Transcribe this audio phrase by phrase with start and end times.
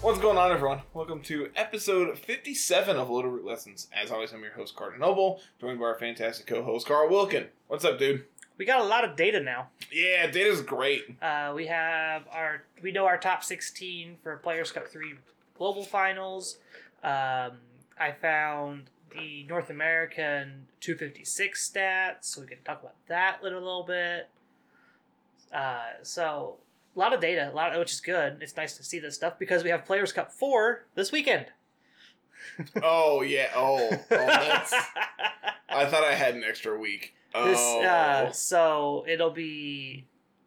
[0.00, 0.82] What's going on, everyone?
[0.94, 3.88] Welcome to episode 57 of Little Root Lessons.
[3.92, 7.48] As always, I'm your host, Carter Noble, joined by our fantastic co host, Carl Wilkin.
[7.66, 8.24] What's up, dude?
[8.56, 9.70] We got a lot of data now.
[9.92, 11.02] Yeah, data's great.
[11.20, 15.14] Uh, we have our we know our top sixteen for Players Cup three
[15.56, 16.58] global finals.
[17.02, 17.58] Um,
[17.98, 23.60] I found the North American 256 stats, so we can talk about that a little,
[23.60, 24.28] little bit.
[25.52, 26.56] Uh, so
[26.94, 28.38] a lot of data, a lot, which is good.
[28.40, 31.46] It's nice to see this stuff because we have Players Cup four this weekend.
[32.82, 33.50] Oh, yeah.
[33.54, 34.72] Oh, oh that's.
[35.68, 37.14] I thought I had an extra week.
[37.34, 37.44] Oh.
[37.44, 40.06] This, uh, so it'll be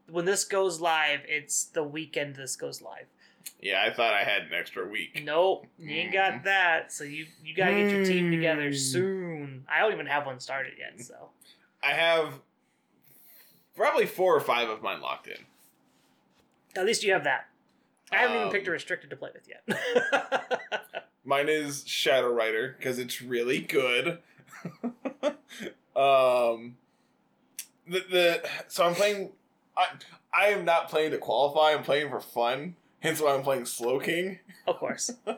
[0.10, 1.22] when this goes live.
[1.28, 3.06] It's the weekend this goes live.
[3.62, 5.22] yeah, I thought I had an extra week.
[5.24, 6.92] Nope, you ain't got that.
[6.92, 8.76] So you you gotta get your team together Hmm.
[8.76, 9.66] soon.
[9.70, 11.00] I don't even have one started yet.
[11.06, 11.30] So
[11.84, 12.34] I have
[13.76, 15.38] probably four or five of mine locked in.
[16.76, 17.48] At least you have that.
[18.12, 19.64] I haven't even Um, picked a restricted to play with yet.
[21.26, 24.20] Mine is Shadow Rider because it's really good.
[25.96, 26.76] um,
[27.88, 29.32] the the so I'm playing.
[29.78, 29.86] I
[30.34, 31.74] I am not playing to qualify.
[31.76, 32.76] I'm playing for fun.
[33.00, 34.40] Hence why I'm playing Slowking.
[34.68, 35.12] of course.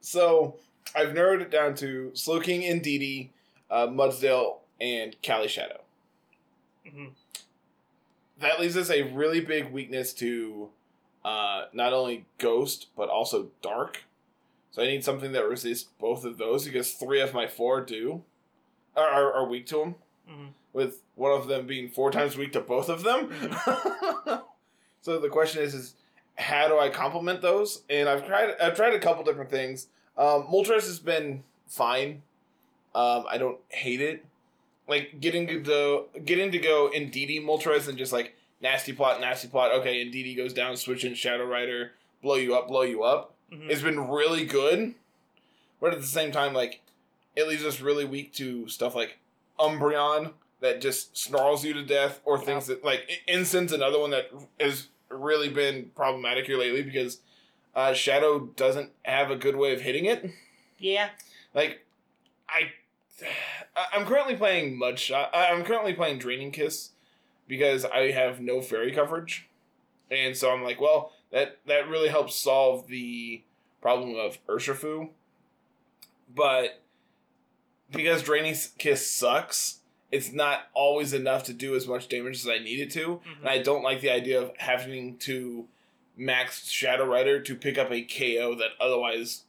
[0.00, 0.56] So
[0.94, 3.32] I've narrowed it down to Slowking and Didi,
[3.70, 5.80] uh, Mudsdale, and Cali Shadow.
[6.86, 7.10] Mhm.
[8.42, 10.68] That leaves us a really big weakness to
[11.24, 14.04] uh, not only Ghost but also Dark.
[14.72, 18.22] So I need something that resists both of those because three of my four do
[18.96, 19.94] are, are, are weak to them.
[20.28, 20.48] Mhm.
[20.72, 23.30] With one of them being four times weak to both of them.
[25.02, 25.94] so the question is, is
[26.36, 27.82] how do I complement those?
[27.90, 29.88] And I've tried I've tried a couple different things.
[30.16, 32.22] Um, Moltres has been fine.
[32.94, 34.24] Um, I don't hate it.
[34.92, 39.22] Like getting to go, getting to go in DD Moltres and just like nasty plot,
[39.22, 39.72] nasty plot.
[39.72, 43.34] Okay, and DD goes down, switch in Shadow Rider, blow you up, blow you up.
[43.50, 43.70] Mhm.
[43.70, 44.94] It's been really good,
[45.80, 46.80] but at the same time, like
[47.34, 49.16] it leaves us really weak to stuff like
[49.58, 54.30] Umbreon that just snarls you to death, or things that like Incense, another one that
[54.60, 57.20] has really been problematic here lately because
[57.74, 60.30] uh, Shadow doesn't have a good way of hitting it.
[60.78, 61.08] Yeah.
[61.54, 61.86] Like,
[62.48, 62.72] I-
[63.94, 65.28] I'm currently playing Mudshot.
[65.32, 66.90] I'm currently playing Draining Kiss
[67.46, 69.48] because I have no fairy coverage,
[70.10, 73.42] and so I'm like, well, that that really helps solve the
[73.80, 75.10] problem of Urshifu.
[76.34, 76.82] But
[77.90, 79.80] because Draining Kiss sucks,
[80.10, 83.38] it's not always enough to do as much damage as I need it to, Mhm.
[83.40, 85.68] and I don't like the idea of having to
[86.16, 89.44] max Shadow Rider to pick up a KO that otherwise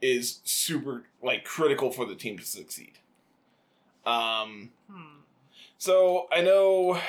[0.00, 2.98] is super like critical for the team to succeed.
[4.06, 5.20] Um Hmm.
[5.76, 7.00] so I know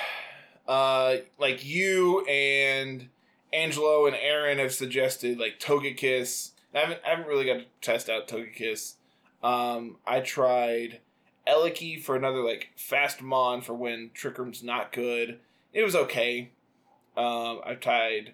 [0.67, 3.09] uh like you and
[3.53, 6.51] Angelo and Aaron have suggested like Togekiss.
[6.73, 8.95] I haven't I haven't really got to test out Togekiss.
[9.41, 10.99] Um I tried
[11.47, 15.39] Eliki for another like fast mon for when Trick Room's not good.
[15.73, 16.51] It was okay.
[17.15, 18.33] Um I've tried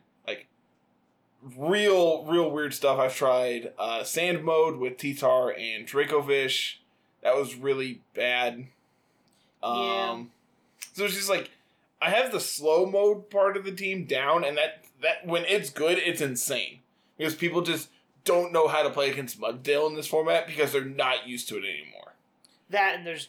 [1.57, 2.99] real real weird stuff.
[2.99, 6.75] I've tried uh sand mode with T-Tar and Dracovish.
[7.21, 8.67] That was really bad.
[9.61, 10.23] Um Yeah.
[10.93, 11.51] so it's just like
[12.01, 15.69] I have the slow mode part of the team down and that that when it's
[15.69, 16.79] good, it's insane.
[17.17, 17.89] Because people just
[18.23, 21.57] don't know how to play against Mudsdale in this format because they're not used to
[21.57, 22.13] it anymore.
[22.69, 23.27] That and there's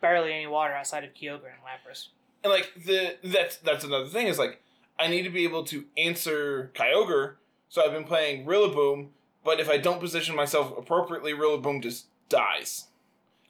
[0.00, 2.08] barely any water outside of Kyogre and Lapras.
[2.42, 4.60] And like the that's that's another thing is like
[4.98, 7.34] I need to be able to answer Kyogre,
[7.68, 9.08] so I've been playing Rillaboom,
[9.44, 12.86] but if I don't position myself appropriately, Rillaboom just dies.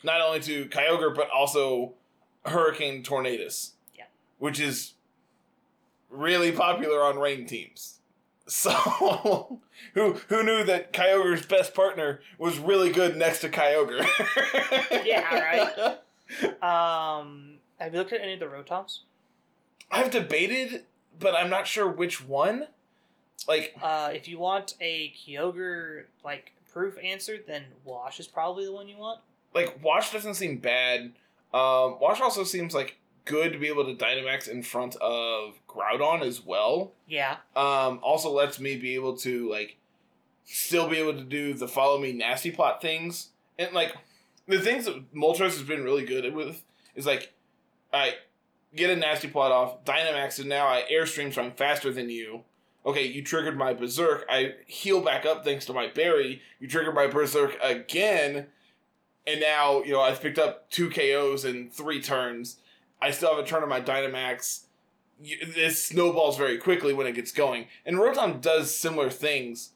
[0.03, 1.95] Not only to Kyogre, but also
[2.45, 3.73] Hurricane Tornadus.
[3.97, 4.05] Yeah.
[4.39, 4.95] Which is
[6.11, 7.91] really popular on rain teams.
[8.47, 9.61] So
[9.95, 14.07] who who knew that Kyogre's best partner was really good next to Kyogre?
[15.07, 15.99] Yeah, right.
[16.63, 19.01] Um, have you looked at any of the Rotoms?
[19.91, 20.85] I've debated,
[21.19, 22.67] but I'm not sure which one.
[23.49, 28.73] Like, Uh, if you want a Kyogre like proof answer, then Wash is probably the
[28.73, 29.21] one you want.
[29.55, 31.13] like Wash doesn't seem bad.
[31.53, 36.23] Um, Wash also seems like good to be able to Dynamax in front of Groudon
[36.23, 36.93] as well.
[37.07, 37.37] Yeah.
[37.55, 39.77] Um, also lets me be able to like
[40.45, 43.29] still be able to do the follow me nasty plot things
[43.59, 43.95] and like
[44.47, 46.63] the things that Moltres has been really good with
[46.95, 47.33] is like
[47.93, 48.15] I
[48.75, 52.43] get a nasty plot off Dynamax and now I airstream so I'm faster than you.
[52.87, 54.27] Okay, you triggered my berserk.
[54.29, 56.43] I heal back up thanks to my berry.
[56.61, 58.49] You triggered my berserk again,
[59.27, 62.59] and now you know I've picked up two KOs in three turns.
[63.01, 64.65] I still have a turn on my Dynamax
[65.55, 67.67] this snowballs very quickly when it gets going.
[67.87, 69.71] And Rotom does similar things,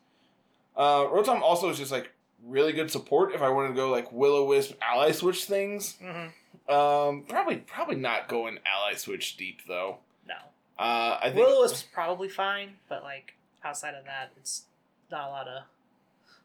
[0.76, 2.12] Uh, Rotom also is just like
[2.44, 5.96] really good support if I want to go like Will O Wisp ally switch things.
[6.02, 6.28] Mm-hmm.
[6.68, 9.98] Um, probably probably not going ally switch deep though.
[10.26, 10.34] No.
[10.78, 13.34] Uh, I think Willow is probably fine, but like
[13.64, 14.64] outside of that, it's
[15.10, 15.62] not a lot of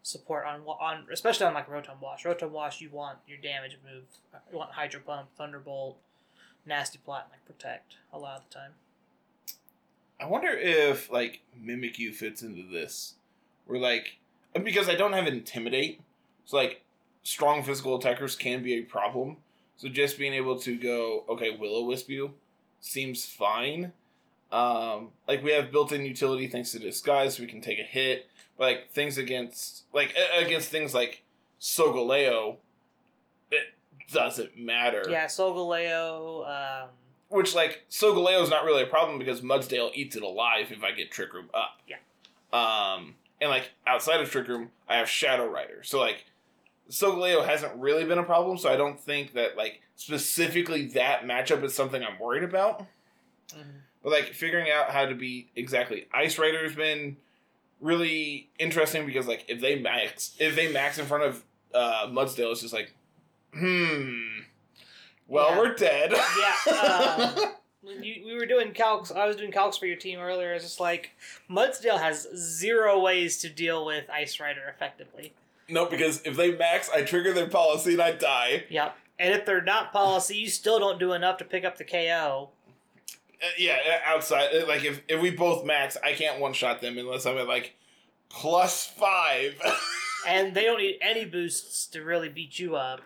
[0.01, 2.23] support on on especially on like Rotom Wash.
[2.23, 4.03] Rotom Wash, you want your damage move.
[4.51, 5.97] You want Hydro Pump, Thunderbolt,
[6.65, 8.71] Nasty Plot, and like Protect a lot of the time.
[10.21, 13.15] I wonder if like Mimikyu fits into this.
[13.65, 14.19] Where like
[14.63, 15.99] because I don't have Intimidate,
[16.45, 16.81] so like
[17.23, 19.37] strong physical attackers can be a problem.
[19.77, 22.33] So just being able to go, okay, Will O Wisp you
[22.79, 23.91] seems fine.
[24.51, 28.27] Um, like we have built-in utility thanks to disguise, so we can take a hit.
[28.57, 31.23] But like things against like against things like
[31.59, 32.57] Sogaleo,
[33.49, 33.73] it
[34.11, 35.05] doesn't matter.
[35.09, 36.47] Yeah, Solgaleo.
[36.47, 36.89] Um,
[37.29, 40.91] Which like Sogaleo is not really a problem because Mudsdale eats it alive if I
[40.91, 41.81] get Trick Room up.
[41.87, 41.97] Yeah.
[42.53, 45.81] Um, and like outside of Trick Room, I have Shadow Rider.
[45.81, 46.25] So like
[46.89, 48.57] Sogaleo hasn't really been a problem.
[48.57, 52.81] So I don't think that like specifically that matchup is something I'm worried about.
[53.51, 53.63] mhm.
[54.03, 57.15] But like figuring out how to beat exactly Ice Rider has been
[57.79, 61.43] really interesting because like if they max if they max in front of
[61.73, 62.93] uh, Mudsdale, it's just like,
[63.53, 64.39] hmm.
[65.27, 65.57] Well, Yeah.
[65.57, 66.11] we're dead.
[66.11, 67.35] Yeah, uh,
[67.81, 69.13] When you, we were doing calcs.
[69.13, 70.53] I was doing calcs for your team earlier.
[70.53, 71.11] It's just like
[71.49, 75.33] Mudsdale has zero ways to deal with Ice Rider effectively.
[75.69, 78.65] No, because if they max, I trigger their policy and I die.
[78.69, 78.97] Yep.
[79.19, 82.49] And if they're not policy, you still don't do enough to pick up the KO.
[83.41, 86.81] Uh, yeah, uh, outside, uh, like if, if we both max, I can't one shot
[86.81, 87.75] them unless I'm at like
[88.29, 89.59] plus five.
[90.25, 93.01] And they don't need any boosts to really beat you up.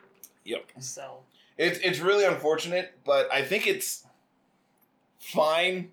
[0.46, 0.70] yep.
[0.80, 1.22] So
[1.58, 4.06] It's it's really unfortunate, but I think it's
[5.20, 5.90] fine.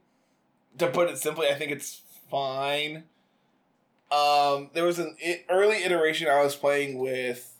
[0.76, 3.04] To put it simply, I think it's fine.
[4.14, 5.16] Um, there was an
[5.50, 7.56] early iteration I was playing with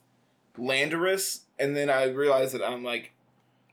[0.56, 3.12] Landorus, and then I realized that I'm like,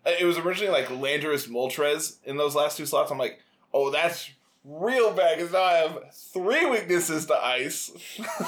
[0.06, 3.12] uh, it was originally like Landorus Moltres in those last two slots.
[3.12, 3.39] I'm like,
[3.74, 4.31] oh, that's
[4.63, 7.92] real bad because now I have three weaknesses to ice.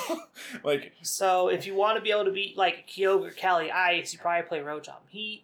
[0.64, 4.20] like, So if you want to be able to beat like Kyogre, Cali Ice, you
[4.20, 5.44] probably play Rotom Heat.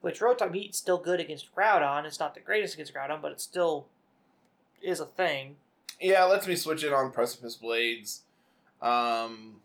[0.00, 2.04] Which Rotom Heat's still good against Groudon.
[2.04, 3.86] It's not the greatest against Groudon, but it still
[4.82, 5.56] is a thing.
[6.02, 8.22] Yeah, it lets me switch in on Precipice Blades.
[8.80, 9.56] Um,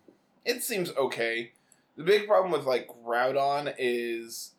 [0.46, 1.52] it seems okay.
[1.98, 4.52] The big problem with like Groudon is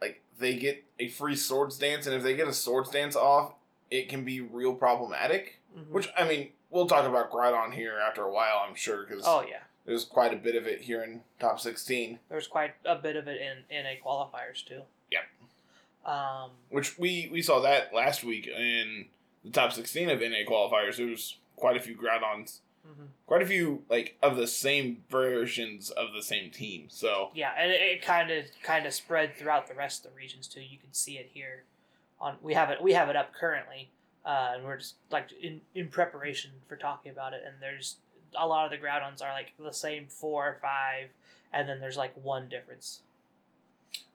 [0.00, 3.54] like they get a free Swords Dance, and if they get a Swords Dance off,
[3.90, 5.58] it can be real problematic.
[5.76, 5.88] Mhm.
[5.90, 9.44] Which I mean, we'll talk about Groudon here after a while, I'm sure, because oh
[9.48, 12.20] yeah, there's quite a bit of it here in top sixteen.
[12.28, 14.82] there's quite a bit of it in in a qualifiers too.
[15.10, 15.24] Yep.
[16.04, 19.06] Um, Which we we saw that last week in
[19.44, 20.96] the top sixteen of NA qualifiers.
[20.96, 23.08] There was quite a few Groudons, mhm.
[23.26, 26.86] quite a few like of the same versions of the same team.
[26.88, 30.46] So yeah, and it kind of kind of spread throughout the rest of the regions
[30.46, 30.60] too.
[30.60, 31.64] You can see it here.
[32.20, 33.90] On we have it we have it up currently,
[34.24, 37.42] uh, and we're just like in in preparation for talking about it.
[37.44, 37.96] And there's
[38.38, 41.08] a lot of the Groudons are like the same four or five,
[41.52, 43.02] and then there's like one difference.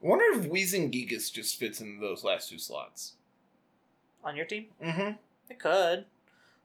[0.03, 3.13] I wonder if Weezing Gigas just fits into those last two slots.
[4.23, 4.65] On your team.
[4.83, 5.11] Mm-hmm.
[5.49, 6.05] It could.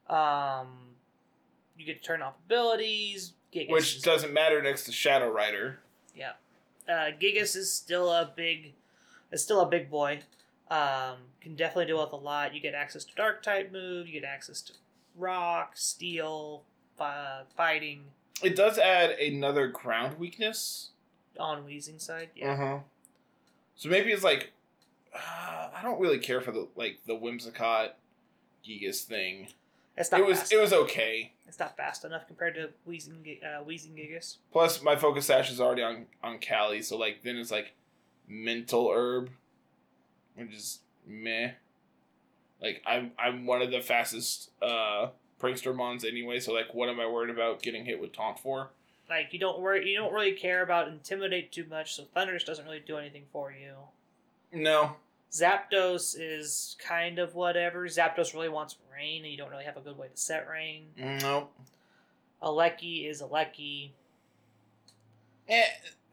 [0.08, 0.68] Um,
[1.76, 3.32] you get to turn off abilities.
[3.54, 5.78] Gigas Which is, doesn't matter next to Shadow Rider.
[6.16, 6.32] yeah,
[6.88, 8.72] uh, Gigas is still a big,
[9.30, 10.20] is still a big boy.
[10.70, 12.54] Um, can definitely deal with a lot.
[12.54, 14.06] You get access to Dark type move.
[14.06, 14.72] You get access to
[15.16, 16.62] Rock, Steel,
[16.98, 18.04] uh, Fighting
[18.42, 20.90] It does add another ground weakness.
[21.38, 22.30] on Weezing side.
[22.34, 22.78] Yeah, Uh-huh.
[23.76, 24.52] So maybe it's like
[25.14, 27.90] uh, I don't really care for the like the Whimsicott
[28.66, 29.48] Gigas thing.
[29.96, 30.20] it's not.
[30.20, 31.32] It was it was okay.
[31.46, 34.36] It's not fast enough compared to Weezing uh, Weezing Gigas.
[34.52, 37.74] Plus my focus sash is already on on Cali, so like then it's like
[38.26, 39.30] mental herb,
[40.34, 41.52] which is meh.
[42.60, 45.08] Like I'm I'm one of the fastest uh
[45.40, 48.70] prankster mons anyway, so like what am I worried about getting hit with taunt for?
[49.10, 51.94] Like you don't worry, you don't really care about intimidate too much.
[51.96, 53.74] So Thundurus doesn't really do anything for you.
[54.52, 54.96] No.
[55.32, 57.86] Zapdos is kind of whatever.
[57.86, 60.88] Zapdos really wants rain, and you don't really have a good way to set rain.
[60.96, 61.48] No.
[62.42, 63.90] Aleki is Aleki.
[65.48, 65.64] Eh,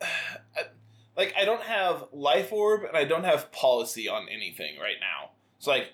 [1.18, 5.32] like I don't have life orb and I don't have policy on anything right now.
[5.60, 5.94] So like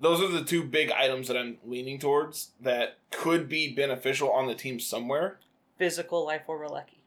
[0.00, 4.46] those are the two big items that I'm leaning towards that could be beneficial on
[4.46, 5.38] the team somewhere.
[5.78, 7.00] Physical Life Orb Aleki.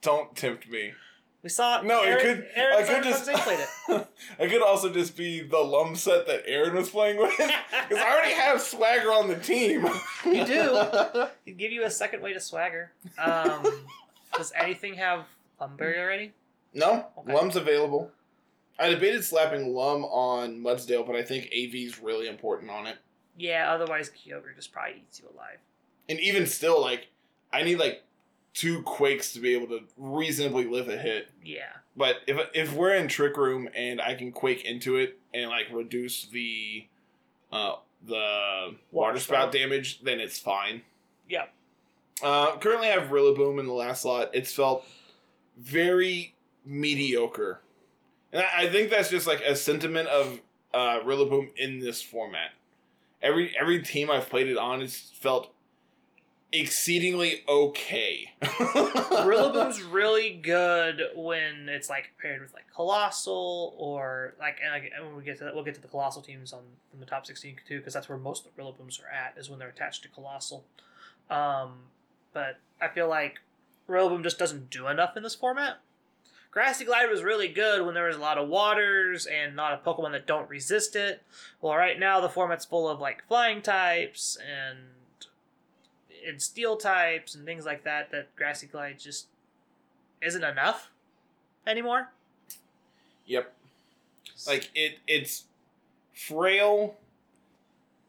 [0.00, 0.92] Don't tempt me.
[1.42, 1.84] We saw it.
[1.84, 2.46] No, Aaron, it could.
[2.56, 3.24] Aaron I could just.
[3.30, 4.08] Played it.
[4.40, 7.30] it could also just be the lum set that Aaron was playing with.
[7.36, 9.86] Because I already have Swagger on the team.
[10.24, 11.26] You do.
[11.44, 12.90] He'd give you a second way to swagger.
[13.18, 13.64] Um,
[14.36, 15.26] does anything have
[15.60, 16.32] Lumberry already?
[16.74, 17.32] no, Okay.
[17.34, 18.10] Lum's available.
[18.80, 22.96] I debated slapping Lum on Mudsdale, but I think AV is really important on it.
[23.36, 25.58] Yeah, otherwise Kyogre just probably eats you alive.
[26.08, 27.08] And even still, like,
[27.52, 28.02] I need like
[28.58, 31.30] two Quakes to be able to reasonably live a hit.
[31.44, 31.70] Yeah.
[31.96, 35.66] But if if we're in Trick Room and I can Quake into it and like
[35.72, 36.86] reduce the
[37.52, 40.82] uh the water, Water spout damage, then it's fine.
[41.28, 41.44] Yeah.
[42.20, 44.30] Uh, currently, I have Rillaboom in the last slot.
[44.32, 44.84] It's felt
[45.56, 46.34] very
[46.64, 47.60] mediocre,
[48.32, 50.40] and I, I think that's just like a sentiment of
[50.74, 52.50] uh, Rillaboom in this format.
[53.22, 55.52] Every every team I've played it on has felt
[56.52, 58.32] exceedingly okay.
[58.42, 65.06] Rillaboom's really good when it's like paired with like Coalossal or like and like and
[65.06, 67.26] when we get to that, we'll get to the Coalossal teams on from the top
[67.26, 70.02] sixteen too because that's where most of the Rillabooms are at is when they're attached
[70.04, 70.64] to Coalossal.
[71.30, 71.72] Um,
[72.32, 73.40] but I feel like
[73.88, 75.80] Rillaboom just doesn't do enough in this format.
[76.50, 79.86] Grassy Glide was really good when there was a lot of waters and not a
[79.86, 81.22] Pokemon that don't resist it.
[81.60, 84.78] Well, right now the format's full of like flying types and
[86.28, 88.10] and steel types and things like that.
[88.10, 89.26] That Grassy Glide just
[90.22, 90.90] isn't enough
[91.66, 92.10] anymore.
[93.26, 93.52] Yep.
[94.46, 95.44] Like it, it's
[96.14, 96.96] frail.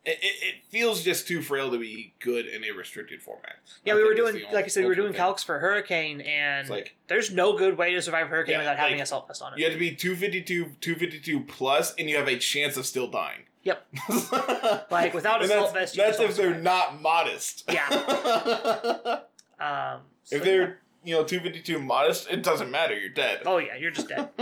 [0.06, 3.58] It, it, it feels just too frail to be good in a restricted format.
[3.84, 5.22] Yeah, I we were doing like I said, we were doing thing.
[5.22, 8.96] calcs for Hurricane, and like there's no good way to survive Hurricane Yeah, without having
[8.96, 9.60] like, a salt vest on it.
[9.60, 13.42] you have to be 252, 252 plus, and you have a chance of still dying.
[13.64, 13.86] Yep.
[14.92, 17.64] Like, without a And that's, vest, that's if they're not modest.
[17.72, 19.20] Yeah.
[19.62, 22.98] Um, so if they're you know 252 modest, it doesn't matter.
[22.98, 23.42] You're dead.
[23.46, 24.30] oh yeah, you're just dead.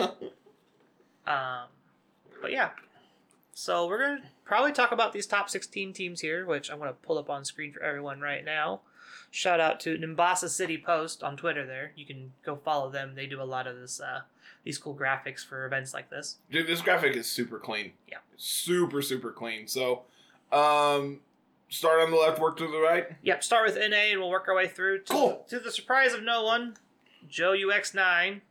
[1.25, 1.65] Um,
[2.41, 2.69] but yeah,
[3.53, 7.17] so we're gonna probably talk about these top 16 teams here, which I'm gonna pull
[7.17, 8.81] up on screen for everyone right now.
[9.31, 11.65] Shout out to Nimbasa City Post on Twitter.
[11.65, 13.15] There, you can go follow them.
[13.15, 14.21] They do a lot of this, uh,
[14.67, 16.39] these cool graphics for events like this.
[16.51, 17.93] Dude, this graphic is super clean.
[18.05, 18.17] Yeah.
[18.35, 19.65] Super, super clean.
[19.65, 20.01] So,
[20.51, 21.21] um,
[21.69, 23.07] start on the left, work to the right.
[23.21, 25.03] Yep, start with NA and we'll work our way through.
[25.03, 25.45] To, Cool.
[25.47, 26.75] To the surprise of no one,
[27.29, 28.41] Joe UX9.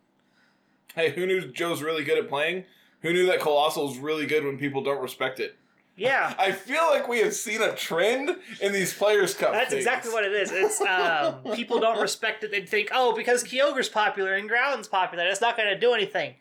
[0.94, 2.64] Hey, who knew Joe's really good at playing?
[3.02, 5.56] Who knew that Coalossal's really good when people don't respect it?
[5.96, 9.52] Yeah, I feel like we have seen a trend in these Players Cup.
[9.52, 9.78] that's things.
[9.78, 10.50] exactly what it is.
[10.52, 12.50] It's um, people don't respect it.
[12.50, 16.34] They think, oh, because Kyogre's popular and Groudon's popular, it's not going to do anything.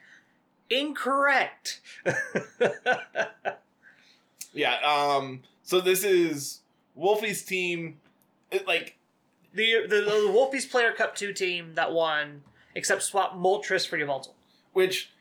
[0.70, 1.80] Incorrect.
[4.54, 4.76] Yeah.
[4.86, 5.42] Um.
[5.64, 6.62] So this is
[6.98, 7.98] Wolfie's team.
[8.52, 8.98] It, like
[9.54, 12.42] the, the the Wolfies Player Cup two team that won,
[12.74, 14.30] except swap Moltres for Yveltal.
[14.74, 15.12] which,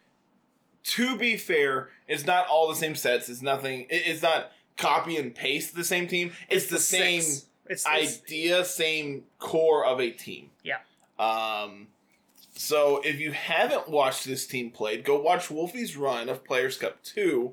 [0.85, 3.29] to be fair, it's not all the same sets.
[3.29, 3.87] It's nothing.
[3.89, 6.33] It's not copy and paste the same team.
[6.49, 7.47] It's, the, same six.
[7.67, 10.51] It's, it's idea, same core of a team.
[10.63, 10.79] Yeah.
[11.19, 11.89] Um.
[12.57, 17.03] So if you haven't watched this team played, go watch Wolfie's run of Players Cup
[17.03, 17.53] two,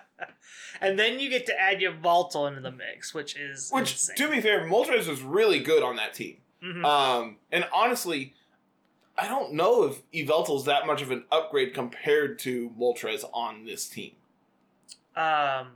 [0.80, 4.16] and then you get to add Yveltal into the mix, which is which, insane.
[4.16, 6.38] to be fair, Moltres was really good on that team.
[6.64, 6.84] Mhm.
[6.84, 8.34] Um, and honestly,
[9.18, 13.88] I don't know if Yveltal's that much of an upgrade compared to Moltres on this
[13.88, 14.12] team.
[15.16, 15.72] Um,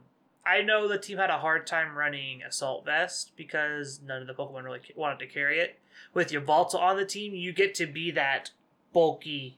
[0.46, 4.34] I know the team had a hard time running Assault Vest because none of the
[4.34, 5.78] Pokemon really wanted to carry it.
[6.14, 8.50] With Yveltal on the team, you get to be that
[8.92, 9.56] bulky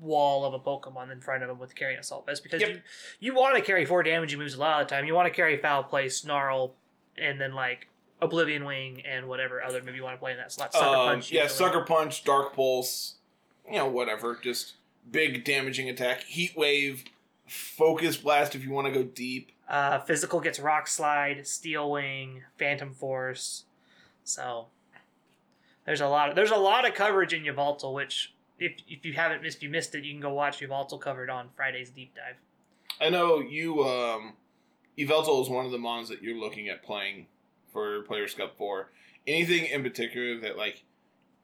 [0.00, 2.70] wall of a Pokemon in front of them with carrying Assault Vest because Yep.
[2.70, 2.80] you,
[3.20, 5.04] you want to carry four damaging moves a lot of the time.
[5.04, 6.72] You want to carry Foul Play, Snarl,
[7.18, 7.88] and then like
[8.22, 10.72] Oblivion Wing and whatever other move you want to play in that slot.
[10.72, 11.32] Sucker Um, Punch.
[11.32, 11.46] yeah.
[11.46, 13.14] Sucker Punch, Dark Pulse,
[13.66, 14.38] you know, whatever.
[14.42, 14.74] Just
[15.10, 16.22] big damaging attack.
[16.24, 17.04] Heat Wave,
[17.46, 19.52] Focus Blast if you want to go deep.
[19.68, 23.64] Uh, physical gets Rock Slide, Steel Wing, Phantom Force.
[24.24, 24.66] So
[25.86, 29.12] there's a lot of there's a lot of coverage in Yveltal, which if if you
[29.14, 32.36] haven't if you missed it, you can go watch Yveltal covered on Friday's deep dive.
[33.00, 34.34] I know you, um,
[34.98, 37.26] Yveltal is one of the mons that you're looking at playing
[37.72, 38.90] for Players Cup 4.
[39.26, 40.84] Anything in particular that, like,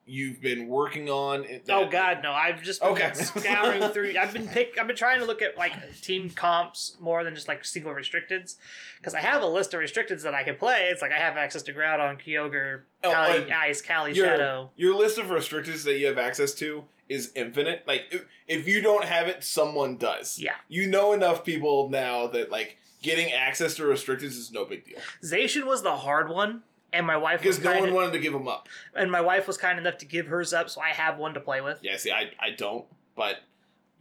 [0.07, 1.45] you've been working on?
[1.69, 2.31] oh God, no!
[2.31, 3.13] I've just been Okay.
[3.13, 4.13] scouring through.
[4.19, 4.77] I've been pick.
[4.79, 8.55] I've been trying to look at like team comps more than just like single restricteds,
[8.97, 10.87] because I have a list of restricteds that I can play.
[10.91, 14.71] It's like I have access to Groudon, Kyogre, Oh, and Ice, Cali, your, Shadow.
[14.75, 17.83] Your list of restricteds that you have access to is infinite.
[17.87, 20.39] Like, if, if you don't have it, someone does.
[20.39, 20.55] Yeah.
[20.67, 24.97] You know enough people now that, like, getting access to restricteds is no big deal.
[25.23, 26.63] Zacian was the hard one.
[26.93, 28.67] And my wife was because no one of, wanted to give them up.
[28.95, 31.39] and my wife was kind enough to give hers up, so I have one to
[31.39, 31.79] play with.
[31.81, 33.37] Yeah, see, I I don't, but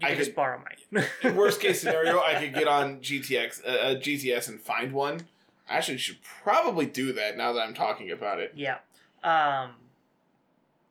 [0.00, 0.58] You I can just could- borrow
[0.92, 1.04] mine.
[1.22, 5.26] in worst case scenario, I could get on GTX, uh, uh, GTS, and find one.
[5.68, 8.52] I actually should probably do that now that I'm talking about it.
[8.54, 8.78] Yeah.
[9.24, 9.70] Um,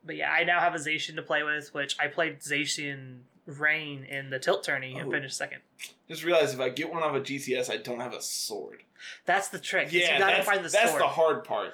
[0.05, 4.03] but yeah, I now have a Zacian to play with, which I played Zacian Rain
[4.05, 5.11] in the Tilt Tourney and Oh.
[5.11, 5.59] finished second.
[6.07, 8.83] Just realize if I get one off a GTS, I don't have a sword.
[9.25, 9.87] That's the trick.
[9.87, 10.81] is Yeah, you gotta that's, find the sword.
[10.83, 11.01] that's sword.
[11.03, 11.73] the hard part.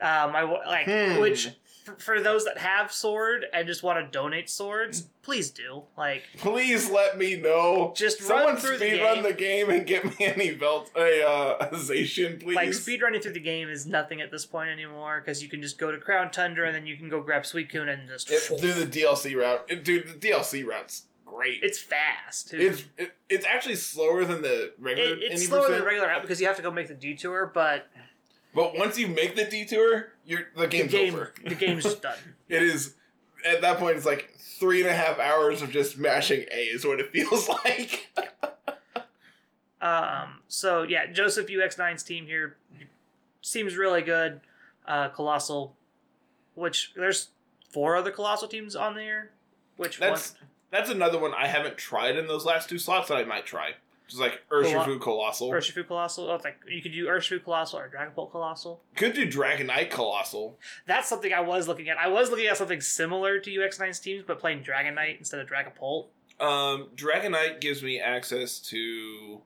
[0.00, 1.20] um, I wa- like Hmm.
[1.20, 1.48] which
[1.84, 5.82] for, for those that have sword and just want to donate swords, please do.
[5.96, 7.92] Like, Please let me know.
[7.96, 9.02] Just someone run through the speed game.
[9.04, 12.54] run the game and get me any belt a uh, a Zacian, please.
[12.56, 15.78] like speedrunning through the game is nothing at this point anymore because you can just
[15.78, 18.72] go to Crown Tundra and then you can go grab Suicune and just It- do
[18.72, 19.64] the DLC route.
[19.68, 21.60] It- dude, the DLC route's great.
[21.62, 22.52] it's fast.
[22.54, 25.14] It's it, it's actually slower than the regular.
[25.14, 27.50] It- it's slower than the regular route because you have to go make the detour,
[27.52, 27.88] but
[28.54, 31.32] But once you make the detour, you're the the game's game over.
[31.44, 32.18] the game's done.
[32.48, 32.94] It is
[33.46, 33.96] at that point.
[33.96, 37.48] It's like three and a half hours of just mashing A is what it feels
[37.64, 38.08] like.
[39.80, 42.56] Um, so yeah, Joseph UX9's team here
[43.40, 44.40] seems really good.
[44.86, 45.76] Uh, Coalossal,
[46.54, 47.28] which there's
[47.70, 49.30] four other Coalossal teams on there.
[49.76, 50.49] Which That's one?
[50.70, 53.74] That's another one I haven't tried in those last two slots that I might try.
[54.10, 55.50] Just like Urshifu Coalossal.
[55.50, 56.28] Urshifu Coalossal.
[56.28, 58.80] Oh, it's like you could do Urshifu Coalossal or Dragon Dragapult Coalossal.
[58.96, 60.58] Could do Dragonite Coalossal.
[60.86, 61.96] That's something I was looking at.
[61.96, 66.06] I was looking at something similar to UX9's teams, but playing Dragonite instead of Dragapult.
[66.40, 69.42] Um, Dragonite gives me access to.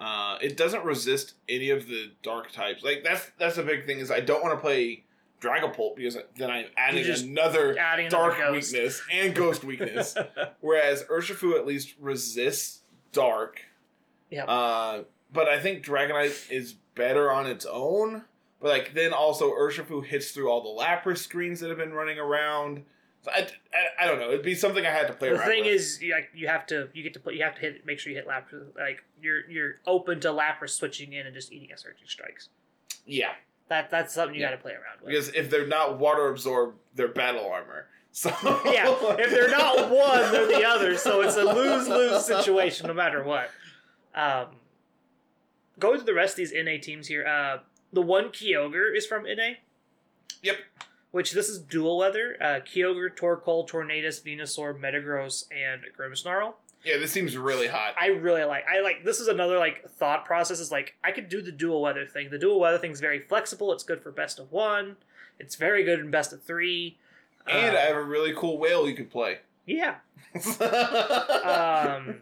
[0.00, 2.82] Uh, it doesn't resist any of the dark types.
[2.82, 5.04] Like that's that's a big thing is I don't want to play
[5.40, 10.14] Dragapult because then I'm adding just another Adding dark weakness and ghost weakness.
[10.60, 12.82] Whereas Urshifu at least resists
[13.12, 13.62] dark.
[14.30, 14.44] Yep.
[14.48, 14.98] Uh,
[15.32, 18.24] but I think Dragonite is better on its own.
[18.60, 22.18] But like then also Urshifu hits through all the Lapras screens that have been running
[22.18, 22.84] around.
[23.22, 24.28] So I, I, I don't know.
[24.28, 25.72] It'd be something I had to play the thing with.
[25.74, 27.98] is, you, like, you have to you get to put you have to hit make
[27.98, 28.74] sure you hit Lapras.
[28.78, 32.48] Like you're you're open to Lapras switching in and just eating a searching strikes.
[33.06, 33.32] yeah,
[33.70, 34.50] That that's something you Yeah.
[34.50, 35.08] got to play around with.
[35.10, 37.86] because if they're not water absorbed, they're battle armor.
[38.12, 38.28] So
[38.64, 40.96] yeah, if they're not one, they're the other.
[40.96, 43.50] So it's a lose lose situation no matter what.
[44.16, 44.46] Um,
[45.78, 47.24] going to the rest of these NA teams here.
[47.24, 47.58] Uh,
[47.92, 49.50] the one Kyogre is from NA.
[50.42, 50.56] Yep.
[51.12, 52.36] Which this is dual weather.
[52.40, 56.54] Uh, Kyogre, Torkoal, Tornadus, Venusaur, Metagross, and Grimmsnarl.
[56.84, 57.94] Yeah, this seems really hot.
[58.00, 58.64] I really like.
[58.66, 59.04] I like.
[59.04, 60.60] This is another like thought process.
[60.60, 62.30] Is like I could do the dual weather thing.
[62.30, 63.72] The dual weather thing's very flexible.
[63.72, 64.96] It's good for best of one.
[65.38, 66.98] It's very good in best of three.
[67.46, 69.38] and Uh, I have a really cool whale you could play.
[69.66, 69.96] yeah,
[71.44, 72.20] um,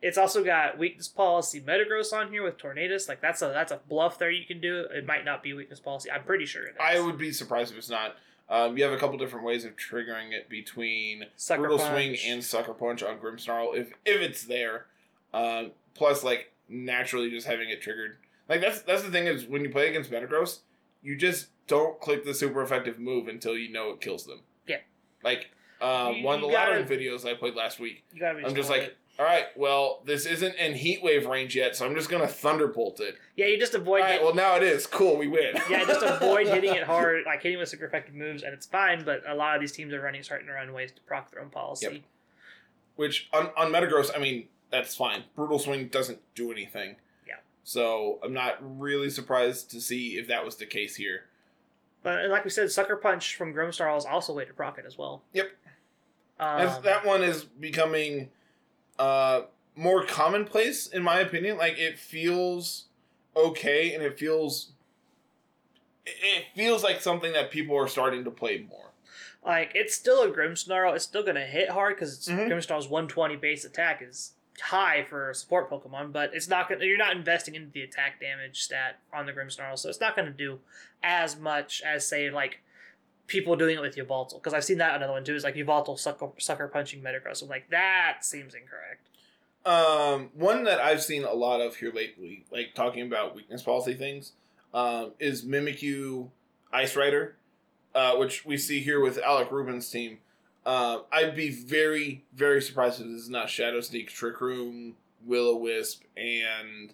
[0.00, 3.08] it's also got weakness policy Metagross on here with Tornadus.
[3.08, 4.86] Like that's a that's a bluff there you can do.
[4.92, 6.10] It might not be weakness policy.
[6.10, 6.76] I'm pretty sure it is.
[6.80, 8.16] I would be surprised if it's not.
[8.50, 11.90] Um, you have a couple different ways of triggering it between Sucker brutal Punch.
[11.92, 14.86] swing and sucker punch on Grimmsnarl if if it's there.
[15.34, 18.16] Um, plus, like naturally just having it triggered.
[18.48, 20.60] Like that's that's the thing is when you play against Metagross,
[21.02, 24.40] you just don't click the super effective move until you know it kills them.
[24.66, 24.78] Yeah.
[25.22, 25.50] Like
[25.82, 28.02] uh, You- one of the gotta- Lateran videos I played last week.
[28.14, 28.96] You gotta be I'm just like, it.
[29.18, 33.00] All right, well, this isn't in heat wave range yet, so I'm just gonna thunderbolt
[33.00, 33.16] it.
[33.36, 34.02] yeah, you just avoid.
[34.02, 35.16] right, hit- well now it is cool.
[35.16, 35.54] We win.
[35.70, 39.04] yeah, just avoid hitting it hard, like hitting with super effective moves, and it's fine.
[39.04, 41.42] But a lot of these teams are running starting to run ways to proc their
[41.42, 41.86] own policy.
[41.86, 42.02] Yep.
[42.94, 45.24] Which on on Metagross, I mean, that's fine.
[45.34, 46.96] Brutal Swing doesn't do anything.
[47.26, 47.36] Yeah.
[47.64, 51.24] So I'm not really surprised to see if that was the case here.
[52.04, 54.78] But and like we said, Sucker Punch from Grimmsnarl is also a way to proc
[54.78, 55.22] it as well.
[55.32, 55.50] Yep.
[56.40, 58.30] Um, that one is becoming
[58.98, 59.42] uh
[59.76, 61.56] more commonplace in my opinion.
[61.56, 62.86] Like it feels
[63.36, 64.72] okay and it feels
[66.06, 68.84] it- feels like something that people are starting to play more.
[69.44, 70.94] like it's still a Grimmsnarl.
[70.96, 72.48] It's still gonna hit hard because Mhm.
[72.48, 76.84] Grimmsnarl's 120 base attack is high for a support Pokemon, but it's not gonna.
[76.84, 80.30] You're not investing into the attack damage stat on the Grimmsnarl, so it's not gonna
[80.32, 80.58] do
[81.04, 82.58] as much as say like
[83.28, 84.34] people doing it with Yveltal.
[84.34, 85.36] Because I've seen that another one too.
[85.36, 87.42] Is like Yveltal sucker, sucker punching Metagross.
[87.42, 89.08] I'm like that seems incorrect.
[89.64, 93.94] Um, one that I've seen a lot of here lately, like talking about weakness policy
[93.94, 94.32] things,
[94.72, 96.30] um, is Mimikyu
[96.72, 97.36] Ice Rider,
[97.94, 100.18] uh, which we see here with Alec Rubin's team.
[100.64, 105.48] Uh, I'd be very, very surprised if this is not Shadow Sneak, Trick Room, Will
[105.48, 106.92] O Wisp, and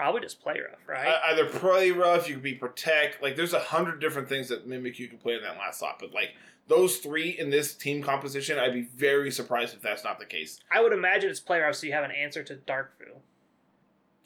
[0.00, 1.06] Probably just play rough, right?
[1.06, 3.22] uh, either Play Rough, you could be Protect.
[3.22, 5.98] Like, there's a hundred different things that mimic you can play in that last slot,
[6.00, 6.30] but like
[6.68, 10.58] those three in this team composition, I'd be very surprised if that's not the case.
[10.72, 13.18] I would imagine it's play rough, so you have an answer to Darkfu.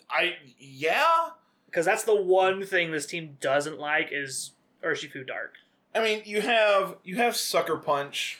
[0.09, 1.31] I yeah.
[1.67, 4.53] because that's the one thing this team doesn't like is
[4.85, 5.55] Urshifu Dark.
[5.93, 8.39] I mean, you have you have Sucker Punch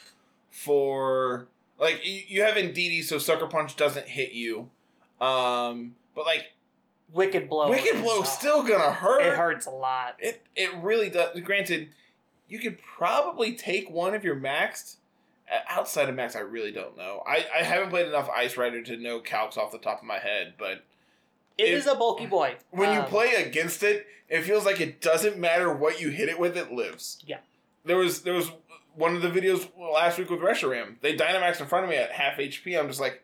[0.49, 4.69] for like you, have Indeedee, so Sucker Punch doesn't hit you.
[5.19, 6.45] Um, but like
[7.11, 7.69] Wicked Blow.
[7.69, 9.21] Wicked Blow still gonna hurt.
[9.21, 10.15] It hurts a lot.
[10.19, 11.39] It it really does.
[11.41, 11.89] Granted,
[12.49, 14.97] you could probably take one if you're maxed.
[15.51, 17.21] Uh, Outside of max, I really don't know.
[17.27, 20.17] I, I haven't played enough Ice Rider to know calcs off the top of my
[20.17, 20.83] head, but
[21.57, 22.55] It is a bulky boy.
[22.71, 26.29] when you Um, play against it, it feels like it doesn't matter what you hit
[26.29, 27.21] it with, it lives.
[27.27, 27.37] Yeah.
[27.85, 28.51] There was there was
[28.95, 30.95] one of the videos last week with Reshiram.
[31.01, 32.77] They Dynamax in front of me at half HP.
[32.79, 33.21] I'm just like,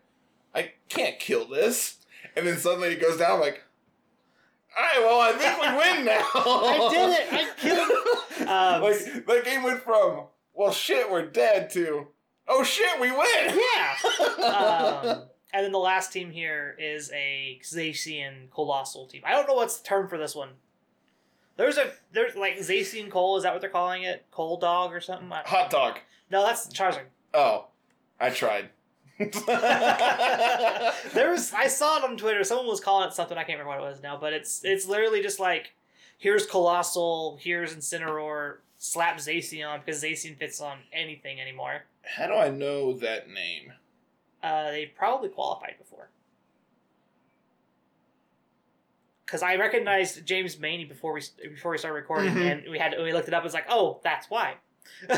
[0.53, 1.97] I can't kill this.
[2.35, 3.31] And then suddenly it goes down.
[3.35, 3.63] I'm like,
[4.77, 6.27] all right, well, I think we win now.
[6.35, 7.33] I did it.
[7.33, 7.91] I killed.
[8.41, 10.23] Um, like the game went from
[10.55, 12.07] well, shit, we're dead to
[12.47, 13.59] oh shit, we win.
[13.75, 14.43] Yeah.
[14.45, 19.21] um, and then the last team here is a Zacian Coalossal team.
[19.25, 20.49] I don't know what's the term for this one.
[21.57, 23.37] There's a there's like Zacian Cole.
[23.37, 24.25] Is that what they're calling it?
[24.31, 25.29] Coal dog or something?
[25.29, 25.99] Hot dog.
[26.29, 27.05] No, that's Charizard.
[27.33, 27.67] Oh,
[28.19, 28.69] I tried.
[31.13, 32.43] There was I saw it on Twitter.
[32.43, 33.37] Someone was calling it something.
[33.37, 35.73] I can't remember what it was now, but it's it's literally just like
[36.17, 41.83] here's Coalossal, here's Incineroar, slap Zacian because Zacian fits on anything anymore.
[42.03, 43.73] How do I know that name?
[44.43, 46.09] Uh, they probably qualified before.
[49.25, 52.51] Because I recognized James Maney before we before we started recording, Mhm.
[52.51, 53.45] and we had we looked it up.
[53.45, 54.55] It's like, oh, that's why.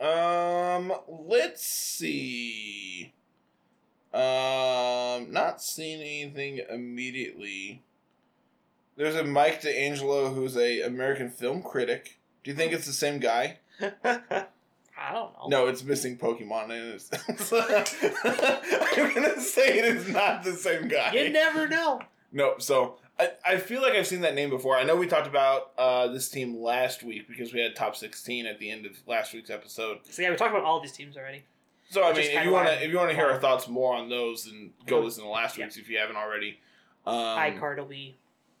[0.00, 3.12] Um, let's see.
[4.12, 7.82] Um, not seeing anything immediately.
[8.96, 12.18] There's a Mike DeAngelo who's a American film critic.
[12.42, 13.58] Do you think it's the same guy?
[13.80, 13.92] I
[15.12, 15.46] don't know.
[15.48, 16.70] No, it's missing Pokemon.
[18.96, 21.12] I'm gonna say it is not the same guy.
[21.12, 22.00] you never know.
[22.32, 22.96] No, so
[23.44, 24.76] I, I feel like I've seen that name before.
[24.76, 28.46] I know we talked about uh, this team last week because we had top sixteen
[28.46, 29.98] at the end of last week's episode.
[30.10, 31.44] So yeah, we talked about all these teams already.
[31.90, 33.94] So I mean, if you want to if you want to hear our thoughts more
[33.94, 35.04] on those, then go Mhm.
[35.04, 35.64] listen to last Yeah.
[35.66, 36.58] week's if you haven't already.
[37.06, 38.16] Um, iCard will be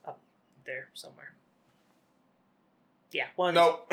[0.06, 0.18] up
[0.66, 1.32] there somewhere.
[3.12, 3.92] Yeah, one of Nope.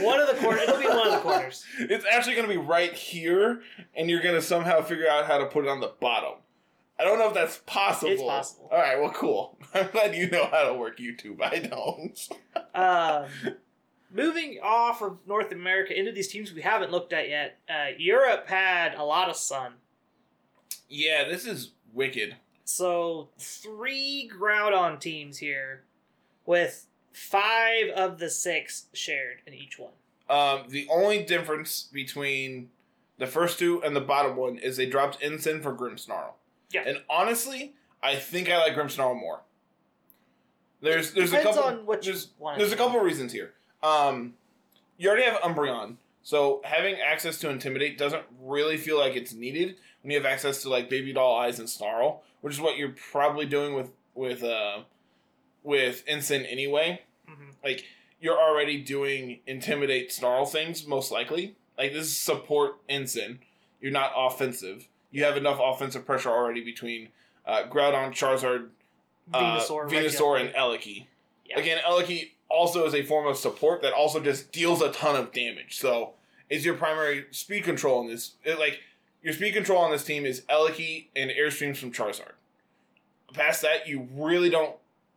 [0.00, 0.62] one of the corners.
[0.62, 1.64] It'll be one of the corners.
[1.78, 3.60] It's actually going to be right here,
[3.94, 6.38] and you're going to somehow figure out how to put it on the bottom.
[7.04, 8.12] I don't know if that's possible.
[8.12, 8.68] It's possible.
[8.72, 9.58] All right, well, cool.
[9.74, 11.42] I'm glad you know how to work YouTube.
[11.42, 12.18] I don't.
[12.74, 13.54] Um,
[14.10, 17.58] moving off of North America into these teams we haven't looked at yet.
[17.68, 19.74] Uh, Europe had a lot of sun.
[20.88, 22.36] Yeah, this is wicked.
[22.64, 25.84] So three Groudon teams here,
[26.46, 29.92] with five of the six shared in each one.
[30.30, 32.70] Um, the only difference between
[33.18, 36.32] the first two and the bottom one is they dropped Ensign for Grimmsnarl.
[36.70, 36.84] Yeah.
[36.86, 39.40] And honestly, I think I like Grimmsnarl more.
[40.80, 42.58] There's there's a couple on what you there's, want.
[42.58, 43.52] there's a couple reasons here.
[43.82, 44.34] Um,
[44.98, 49.76] you already have Umbreon, so having access to Intimidate doesn't really feel like it's needed
[50.02, 52.94] when you have access to like Baby Doll Eyes and Snarl, which is what you're
[53.12, 54.80] probably doing with with uh
[55.62, 57.84] with Ensign anyway hmm like
[58.20, 63.38] you're already doing intimidate snarl things most likely like this is support ensign
[63.80, 67.08] you're not offensive you have enough offensive pressure already between
[67.46, 68.68] uh, groudon charizard
[69.32, 71.06] uh, Venusaur, venusaur and eliki
[71.46, 71.58] Yeah.
[71.58, 75.32] again eliki also is a form of support that also just deals a ton of
[75.32, 75.78] damage.
[75.78, 76.12] So
[76.50, 78.80] is your primary speed control in this it, like
[79.22, 82.32] your speed control on this team is eliki and airstreams from charizard.
[83.32, 84.76] Past that you really don't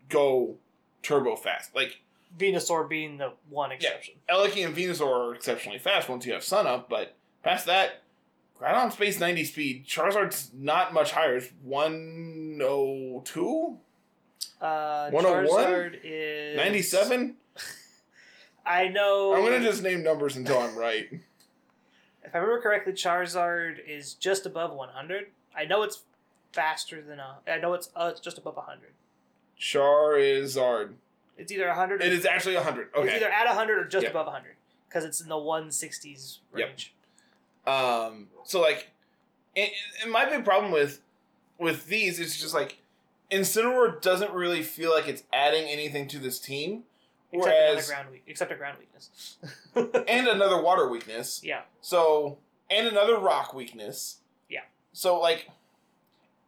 [0.10, 0.55] go
[1.03, 1.75] turbo fast.
[1.75, 1.99] Like
[2.38, 4.15] Venusaur being the one exception.
[4.29, 8.01] Eliki and Venusaur are exceptionally fast once you have Sun up, but past that,
[8.60, 11.38] Groudon Space 90 speed, Charizard's not much higher.
[11.38, 13.78] It's 102?
[14.60, 15.46] Uh, 101?
[15.46, 17.36] Charizard is 97?
[18.65, 19.36] I know.
[19.36, 21.08] I'm going to just name numbers until I'm right.
[22.24, 25.28] If I remember correctly, Charizard is just above 100.
[25.56, 26.02] I know it's
[26.52, 27.38] faster than a.
[27.48, 28.89] I know it's uh, it's just above 100.
[29.58, 30.96] Charizard.
[31.38, 32.02] It's either 100.
[32.02, 32.89] Or, It is actually 100.
[32.93, 33.08] Okay.
[33.08, 34.12] It's either at 100 or just Yep.
[34.12, 34.58] above 100
[34.89, 36.78] because it's in the 160s Yep.
[37.67, 38.89] Um, so, like,
[39.56, 39.69] and,
[40.01, 41.01] and my big problem with
[41.60, 42.77] with these is just like,
[43.32, 46.84] Incineroar doesn't really feel like it's adding anything to this team.
[47.34, 49.38] Except Whereas, another ground except a ground weakness.
[50.08, 51.41] and another water weakness.
[51.43, 52.38] yeah, So,
[52.69, 54.19] and another rock weakness.
[54.49, 54.62] Yeah.
[54.93, 55.49] So, like,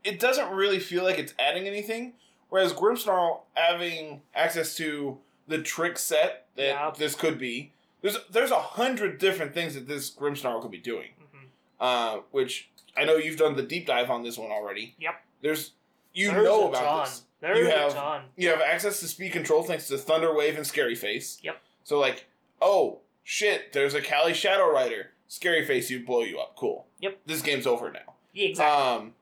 [0.05, 2.13] it doesn't really feel like it's adding anything.
[2.49, 6.91] Whereas Grimmsnarl having access to the trick set that Yeah.
[6.97, 11.09] this could be, there's there's a hundred different things that this Grimmsnarl could be doing.
[11.31, 11.45] hmm
[11.79, 14.95] Uh, which I know you've done the deep dive on this one already.
[14.99, 15.13] Yep.
[15.41, 15.71] There's
[16.13, 17.05] you There's know a about ton.
[17.05, 17.23] this.
[17.41, 18.21] There's You a have- ton.
[18.35, 21.39] You have access to speed control thanks to Thunder Wave and Scary Face.
[21.43, 21.62] Yep.
[21.83, 22.25] So like,
[22.62, 25.12] oh shit, there's a Cali Shadow Rider.
[25.27, 26.55] Scary Face, you blow you up.
[26.57, 26.88] Cool.
[26.99, 27.19] Yep.
[27.27, 28.13] This game's over now.
[28.33, 28.83] Yeah, exactly.
[29.07, 29.13] Um,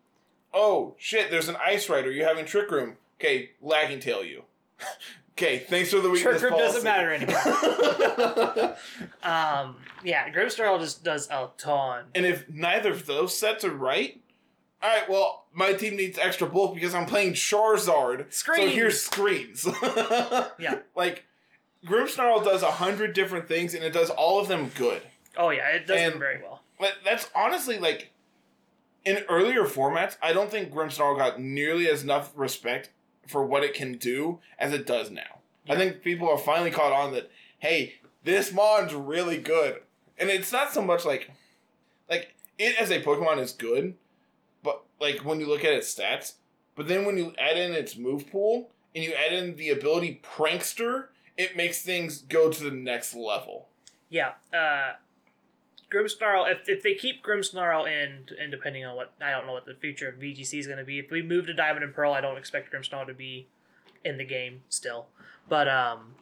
[0.53, 2.09] oh shit, there's an Ice Rider.
[2.11, 2.95] You're having Trick Room.
[3.19, 4.43] Okay, Lagging Tail you.
[5.37, 6.39] okay, thanks for the weakness.
[6.39, 7.37] Trick Room doesn't matter anymore.
[9.23, 12.05] um, yeah, Grimmsnarl just does a ton.
[12.15, 14.19] and if neither of those sets are right,
[14.81, 18.31] all right, well, my team needs extra bulk because I'm playing Charizard.
[18.33, 19.67] So here's screens.
[20.59, 20.79] Yeah.
[20.95, 21.25] Like,
[21.85, 25.01] Grimmsnarl does a hundred different things and it does all of them good.
[25.35, 26.61] Oh yeah, it does And- them very well.
[26.79, 28.11] But that's honestly like
[29.05, 32.89] in earlier formats, I don't think Grimmsnarl got nearly as enough respect
[33.27, 35.39] for what it can do as it does now.
[35.69, 39.81] I think people have finally caught on that hey, this mon's really good.
[40.17, 41.31] And it's not so much like
[42.09, 43.95] like it as a Pokemon is good,
[44.63, 46.33] but like when you look at its stats,
[46.75, 50.21] but then when you add in its move pool and you add in the ability
[50.23, 53.67] prankster, it makes things go to the next level.
[54.09, 54.33] Yeah.
[54.53, 54.93] Uh,
[55.91, 56.51] Grimmsnarl.
[56.51, 59.75] If, if they keep Grimmsnarl in, and depending on what I don't know what the
[59.75, 60.99] future of VGC is going to be.
[60.99, 63.47] If we move to Diamond and Pearl, I don't expect Grimmsnarl to be
[64.03, 65.07] in the game still.
[65.49, 66.15] But um,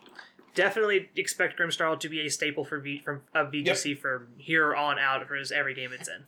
[0.54, 5.00] definitely expect Grimmsnarl to be a staple for v, from of VGC from here on
[5.00, 6.26] out for his every game it's in.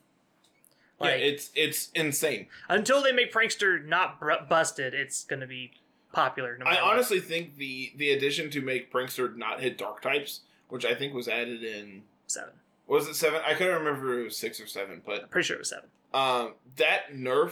[1.00, 2.48] Like yeah, it's it's insane.
[2.70, 5.72] until they make Prankster not br- busted, it's going to be
[6.12, 6.58] popular.
[6.58, 6.94] No I matter what.
[6.94, 11.14] honestly think the the addition to make Prankster not hit dark types, which I think
[11.14, 12.54] was added in seven.
[12.88, 13.42] Was it seven?
[13.46, 15.70] I couldn't remember if it was six or seven, but I'm Pretty sure it was
[15.70, 15.90] seven.
[16.14, 17.52] um, that nerf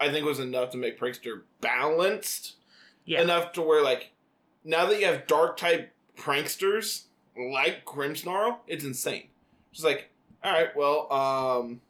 [0.00, 2.54] I think was enough to make Prankster balanced
[3.04, 3.22] Yeah.
[3.22, 4.10] enough to where like
[4.64, 7.04] now that you have dark type pranksters
[7.36, 9.28] like Grimmsnarl, it's insane.
[9.72, 10.10] Just like,
[10.44, 11.80] all right, well, um,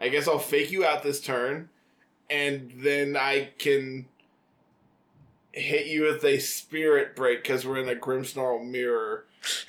[0.00, 1.68] I guess I'll fake you out this turn,
[2.28, 4.06] and then I can
[5.56, 9.24] hit you with a spirit break because we're in a Grimmsnarl mirror,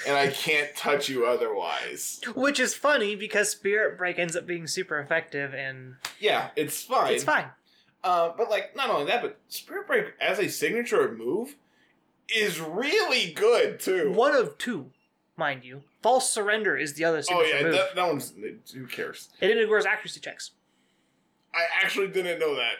[0.08, 2.20] and I can't touch you otherwise.
[2.36, 7.14] Which is funny because Spirit Break ends up being super effective and Yeah, it's fine.
[7.14, 7.46] it's fine.
[8.04, 11.56] Uh, but like, not only that, but spirit break as a signature move
[12.30, 14.12] is really good too.
[14.12, 14.92] One of two,
[15.36, 15.84] mind you.
[16.04, 17.72] False Surrender is the other Oh signature yeah, move.
[17.74, 18.34] that, that one's
[18.74, 19.30] who cares?
[19.42, 20.52] It ignores accuracy checks.
[21.54, 22.76] I actually didn't know that.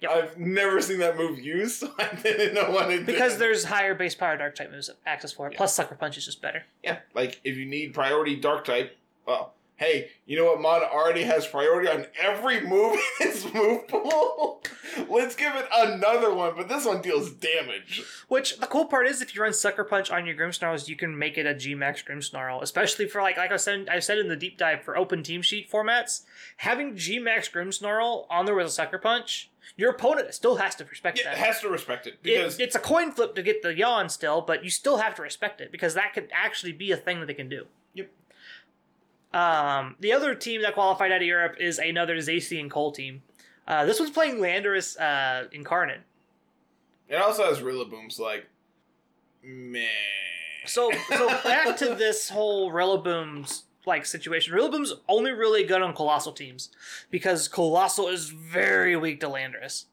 [0.00, 0.10] Yep.
[0.10, 3.40] I've never seen that move used, so I didn't know what it Because did.
[3.40, 5.52] there's higher base power dark type moves access for it.
[5.52, 5.56] Yeah.
[5.56, 6.62] Plus Sucker Punch is just better.
[6.84, 11.22] yeah, like if you need priority dark type, well, hey, you know what mod already
[11.24, 14.62] has priority on every move in its move pool?
[15.08, 18.02] Let's give it another one, but this one deals damage.
[18.26, 21.16] Which the cool part is if you run Sucker Punch on your Grimmsnarls, you can
[21.16, 22.62] make it a G-Max Grimmsnarl.
[22.62, 25.42] Especially for like like I said I said in the deep dive for open team
[25.42, 26.22] sheet formats,
[26.58, 31.18] having G-Max Grimmsnarl on there with a Sucker Punch, your opponent still has to respect
[31.18, 31.46] Yeah, it that.
[31.46, 34.40] has to respect it It- because it's a coin flip to get the yawn still,
[34.40, 37.26] but you still have to respect it because that could actually be a thing that
[37.26, 37.66] they can do.
[37.94, 38.10] Yep.
[39.32, 43.22] Um, the other team that qualified out of Europe is another Zacian Cole team.
[43.66, 46.00] Uh, this one's playing Landorus uh, Incarnate.
[47.08, 48.46] it also has Rillaboom, so like,
[49.42, 49.84] meh.
[50.66, 54.54] So, so back to this whole Rillaboom's like situation.
[54.54, 56.70] Rillaboom's only really good on Coalossal teams
[57.10, 59.84] because Coalossal is very weak to Landorus.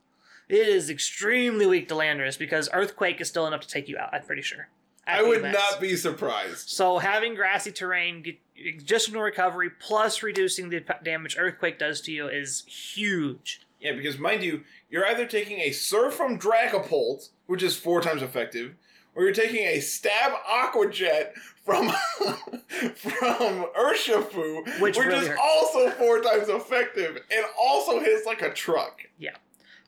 [0.47, 4.13] It is extremely weak to Landorus because Earthquake is still enough to take you out.
[4.13, 4.67] I'm pretty sure.
[5.07, 6.69] I would not be surprised.
[6.69, 8.39] So having grassy terrain, get,
[8.83, 13.61] just no recovery, plus reducing the damage Earthquake does to you is huge.
[13.79, 18.23] Yeah, because mind you, you're either taking a Surf from Dragapult, which is four times
[18.23, 18.73] effective,
[19.15, 21.32] or you're taking a Stab aquajet
[21.63, 21.89] from
[22.95, 28.54] from Urshifu, Which which really is also four times effective and also hits like a
[28.54, 29.01] truck.
[29.17, 29.36] Yeah.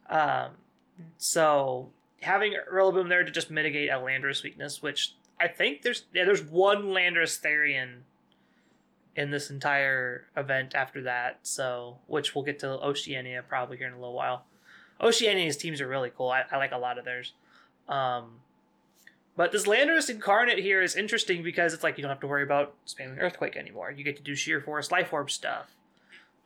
[0.09, 0.51] Um,
[1.17, 6.25] so having Rillaboom there to just mitigate a Landorus weakness, which I think there's yeah,
[6.25, 7.99] there's one Landorus Therian
[9.15, 11.39] in this entire event after that.
[11.43, 14.45] So which we'll get to Oceania probably here in a little while.
[14.99, 16.29] Oceania's teams are really cool.
[16.29, 17.33] I, I like a lot of theirs.
[17.87, 18.39] Um,
[19.37, 22.43] but this Landorus Incarnate here is interesting because it's like you don't have to worry
[22.43, 23.91] about spamming Earthquake anymore.
[23.91, 25.67] You get to do Sheer Force Life Orb stuff.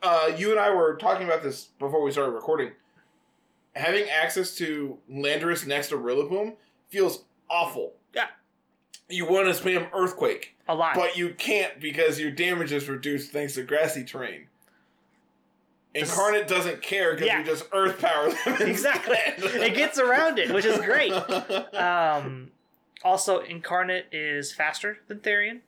[0.02, 2.70] Uh, you and I were talking about this before we started recording.
[3.74, 6.54] Having access to Landorus next to Rillaboom
[6.90, 7.94] feels awful.
[8.14, 8.26] Yeah.
[9.08, 10.54] You want to spam Earthquake.
[10.68, 10.94] A lot.
[10.94, 14.46] But you can't because your damage is reduced thanks to grassy terrain.
[15.94, 17.38] Incarnate doesn't care because Yeah.
[17.40, 18.68] you just earth power them.
[18.68, 19.16] exactly.
[19.16, 21.12] it gets around it, which is great.
[21.74, 22.50] Um,
[23.04, 25.60] also, Incarnate is faster than Therian.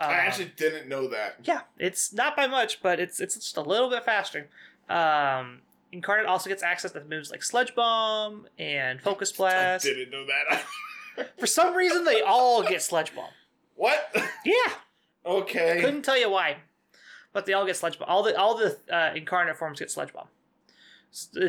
[0.00, 1.36] Um, I actually didn't know that.
[1.44, 4.48] yeah, it's not by much, but it's it's just a little bit faster.
[4.88, 5.60] Um,
[5.92, 9.84] Incarnate also gets access to moves like Sludge Bomb and Focus I Blast.
[9.84, 11.28] didn't know that.
[11.38, 13.30] For some reason, they all get Sludge Bomb.
[13.76, 14.10] what?
[14.44, 14.54] Yeah,
[15.26, 15.80] okay.
[15.80, 16.56] couldn't tell you why,
[17.32, 18.08] but they all get Sludge Bomb.
[18.08, 20.28] All the all the uh, Incarnate forms get Sludge Bomb.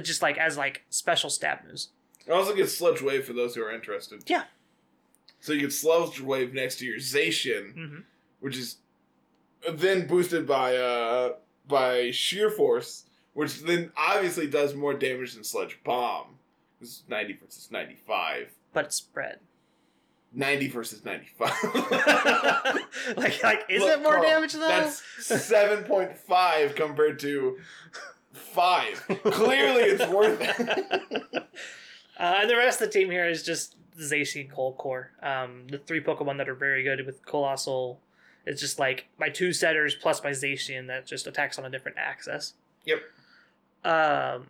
[0.02, 1.90] Just like as like special stab moves.
[2.28, 4.24] It also gets Sludge Wave for those who are interested.
[4.28, 4.44] Yeah.
[5.44, 8.00] So you get Sludge Wave next to your Zacian, hmm
[8.40, 8.78] which is
[9.70, 11.34] then boosted by uh
[11.68, 13.04] by Sheer Force,
[13.34, 16.40] which then obviously does more damage than Sludge Bomb.
[16.80, 18.52] This is 90 versus 95.
[18.72, 19.40] But it's spread.
[20.34, 21.52] 90 versus 95.
[23.18, 24.60] like like is Look, it more Carl, damage though?
[24.60, 27.58] That's 7.5 compared to
[28.32, 29.08] 5.
[29.26, 31.44] Clearly it's worth it.
[32.16, 35.12] Uh, and the rest of the team here is just Zacian and Cold Core.
[35.22, 38.00] Um, the three Pokemon that are very good with Coalossal.
[38.46, 41.98] It's just like my two setters plus my Zacian that just attacks on a different
[41.98, 42.54] axis.
[42.86, 43.02] Yep.
[43.86, 44.48] Um,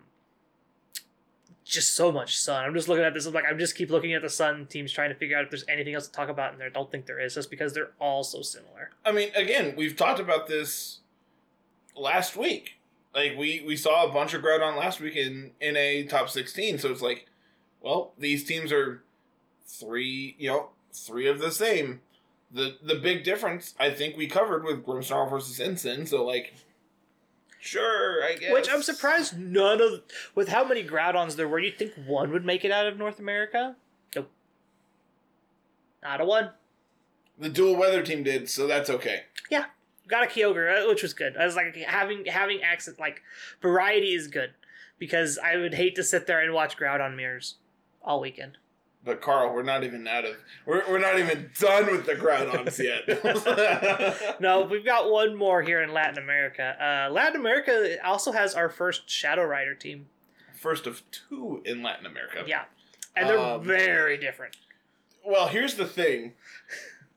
[1.63, 2.65] just so much sun.
[2.65, 3.25] I'm just looking at this.
[3.25, 5.49] I'm like, I'm just keep looking at the sun teams, trying to figure out if
[5.49, 6.67] there's anything else to talk about in there.
[6.67, 8.91] I don't think there is, just because they're all so similar.
[9.05, 10.99] I mean, again, we've talked about this
[11.95, 12.79] last week.
[13.13, 16.79] Like we we saw a bunch of Groudon last week in in a top sixteen.
[16.79, 17.27] So it's like,
[17.79, 19.03] well, these teams are
[19.79, 22.01] three, you know, three of the same.
[22.51, 26.07] The the big difference I think we covered with Grimmsnarl versus Incin.
[26.07, 26.53] So like,
[27.59, 28.53] sure, I guess.
[28.53, 30.01] Which I'm surprised none of,
[30.35, 33.19] with how many Groudons there were, you'd think one would make it out of North
[33.19, 33.75] America.
[34.15, 34.29] Nope.
[36.03, 36.51] Not a one.
[37.39, 38.49] the dual weather team did.
[38.49, 39.23] So that's okay.
[39.49, 39.65] Yeah.
[40.07, 41.37] Got a Kyogre, uh, which was good.
[41.37, 43.21] I was like having having access like
[43.61, 44.51] variety is good
[44.99, 47.55] because I would hate to sit there and watch Groudon mirrors
[48.03, 48.57] all weekend.
[49.05, 50.35] But Carl, we're not even out of
[50.65, 53.03] we're, we're not even done with the Groudons yet.
[54.39, 56.75] No, we've got one more here in Latin America.
[56.81, 60.07] Uh, Latin America also has our first Shadow Rider team.
[60.55, 62.43] First of two in Latin America.
[62.47, 62.63] Yeah,
[63.15, 64.55] and they're Um, very different.
[65.25, 66.33] Well, here's the thing.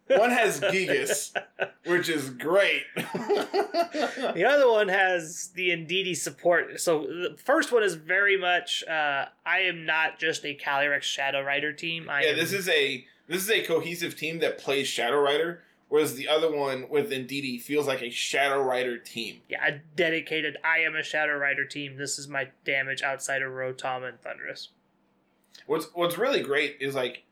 [0.08, 1.36] One has Gigas,
[1.84, 2.84] which is great.
[2.96, 6.80] The other one has the Indeedee support.
[6.80, 11.42] So the first one is very much uh, I am not just a Calyrex Shadow
[11.42, 12.08] Rider team.
[12.08, 15.62] I yeah, am, this is a this is a cohesive team that plays Shadow Rider,
[15.88, 19.40] whereas the other one with Indeedee feels like a Shadow Rider team.
[19.48, 21.96] yeah, a dedicated I am a Shadow Rider team.
[21.96, 24.68] This is my damage outside of Rotom and Thundurus.
[25.66, 27.24] What's what's really great is like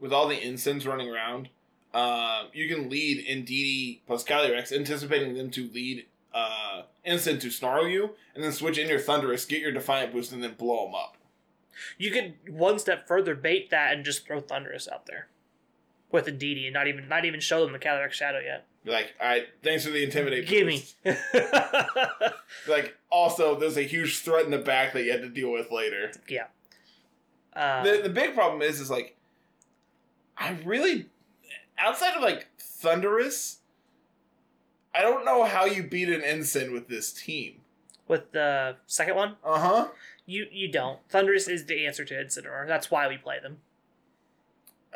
[0.00, 1.48] with all the incense running around,
[1.94, 7.86] uh, you can lead Indeedee plus Calyrex, anticipating them to lead uh, Instant to snarl
[7.86, 10.94] you, and then switch in your Thundurus, get your Defiant boost, and then blow them
[10.94, 11.16] up.
[11.96, 15.28] You could one step further bait that and just throw Thundurus out there
[16.10, 18.66] with Indeedee and not even not even show them the Calyrex Shadow yet.
[18.84, 20.46] Like, all right, thanks for the intimidate.
[20.46, 20.84] Gimme.
[22.68, 25.70] Like, also, there's a huge threat in the back that you had to deal with
[25.70, 26.12] later.
[27.54, 29.16] uh, the the big problem is is like
[30.38, 31.06] I really
[31.78, 33.58] outside of like Thundurus,
[34.94, 37.60] I don't know how you beat an Incin with this team.
[38.08, 39.88] with the second one, Uh huh.
[40.26, 41.00] you you don't.
[41.08, 42.66] Thundurus is the answer to Incineroar.
[42.66, 43.58] That's why we play them.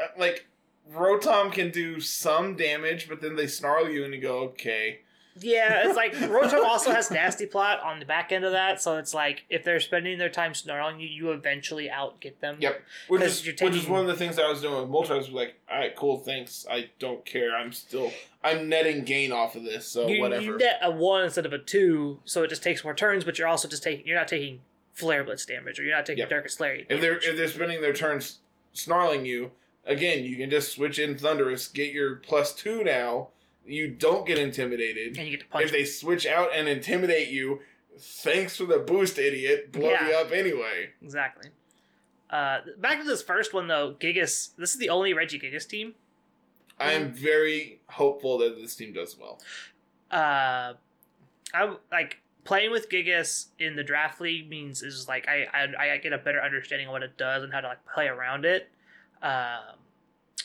[0.00, 0.46] Uh, like
[0.92, 5.00] Rotom can do some damage, but then they snarl you and you go, okay.
[5.40, 8.96] Yeah, it's like Rotom also has Nasty Plot on the back end of that, so
[8.96, 12.56] it's like if they're spending their time snarling you, you eventually outget them.
[12.60, 12.82] Yep.
[13.08, 15.30] Which is you're which is one of the things I was doing with Moltres was
[15.30, 16.66] like, all right, cool, thanks.
[16.70, 17.56] I don't care.
[17.56, 20.42] I'm still I'm netting gain off of this, so you, whatever.
[20.42, 23.38] you net a one instead of a two, so it just takes more turns, but
[23.38, 24.60] you're also just taking you're not taking
[24.92, 26.30] Flare Blitz damage or you're not taking Yep.
[26.30, 28.38] Darkest If they're if they're spending their turns
[28.72, 29.52] snarling you,
[29.84, 33.28] again, you can just switch in Thundurus, get your plus two now.
[33.68, 35.16] You don't get intimidated.
[35.18, 35.66] and you get to punch.
[35.66, 37.60] If they switch out and intimidate you,
[37.98, 39.70] thanks for the boost, idiot.
[39.72, 40.08] Blow Yeah.
[40.08, 40.90] you up anyway.
[41.02, 41.50] Exactly.
[42.30, 44.54] Uh, back to this first one though, Gigas.
[44.56, 45.94] This is the only Regigigas team.
[46.78, 49.40] I am very hopeful that this team does well.
[50.10, 50.74] Uh,
[51.54, 55.96] I like playing with Gigas in the draft league means is like I, I I
[55.98, 58.68] get a better understanding of what it does and how to like play around it.
[59.22, 59.77] Um,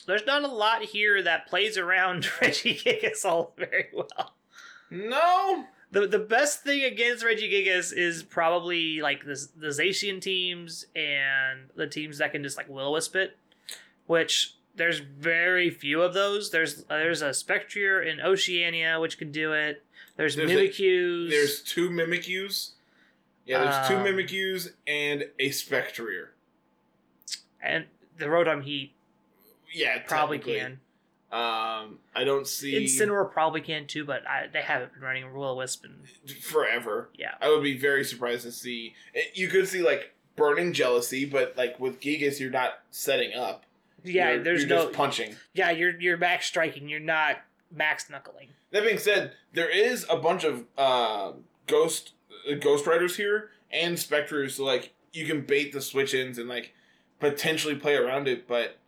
[0.06, 4.34] there's not a lot here that plays around Regigigas all very well.
[4.90, 11.70] No, The the best thing against Regigigas is probably like the the Zacian teams and
[11.74, 13.36] the teams that can just like will wisp it,
[14.06, 16.50] which there's very few of those.
[16.50, 19.82] There's there's a Spectrier in Oceania which can do it.
[20.16, 20.54] There's, There's a-
[21.30, 22.70] there's two Mimikyus.
[23.46, 26.32] Yeah, there's two Um, Mimikyus and a Spectrier.
[27.60, 27.86] and
[28.16, 28.93] the Rotom Heat
[29.74, 30.80] Yeah, probably can.
[31.32, 35.42] Um, I don't see Incineroar probably can too, but I, they haven't been running Will
[35.44, 36.08] o Wisp and
[36.42, 37.10] forever.
[37.18, 37.34] yeah.
[37.40, 38.94] I would be very surprised to see.
[39.34, 43.64] You could see like burning jealousy, but like with Gigas, you're not setting up.
[44.04, 45.34] Yeah, You're- there's you're no just punching.
[45.54, 47.38] Yeah, you're you're max striking, you're not
[47.74, 48.48] max knuckling.
[48.70, 51.32] That being said, there is a bunch of uh,
[51.66, 52.12] ghost
[52.48, 56.48] uh, ghost riders here and specters, so like you can bait the switch ins and
[56.48, 56.74] like
[57.18, 58.46] potentially play around it.
[58.46, 58.78] But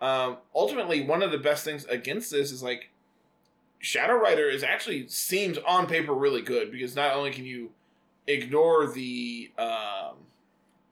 [0.00, 2.90] um, ultimately, one of the best things against this is like
[3.78, 7.70] Shadow Rider is actually seems on paper really good because not only can you
[8.26, 10.16] ignore the um,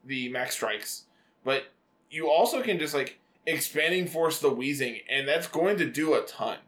[0.04, 1.04] the max strikes,
[1.44, 1.64] but
[2.10, 6.22] you also can just like expanding force the Weezing, and that's going to do a
[6.22, 6.58] ton.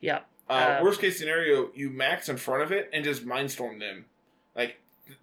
[0.00, 0.20] Yeah.
[0.48, 4.04] Uh, Uh, worst case scenario, you max in front of it and just mindstorm them.
[4.54, 4.78] Like,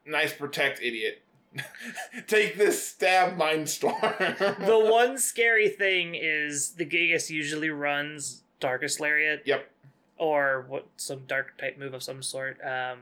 [0.05, 1.21] nice protect, idiot.
[2.27, 3.97] Take this stab mindstorm.
[4.65, 9.43] The one scary thing is the Gigas usually runs Darkest Lariat.
[9.45, 9.69] Yep.
[10.17, 12.59] Or what some dark type move of some sort.
[12.63, 12.99] Um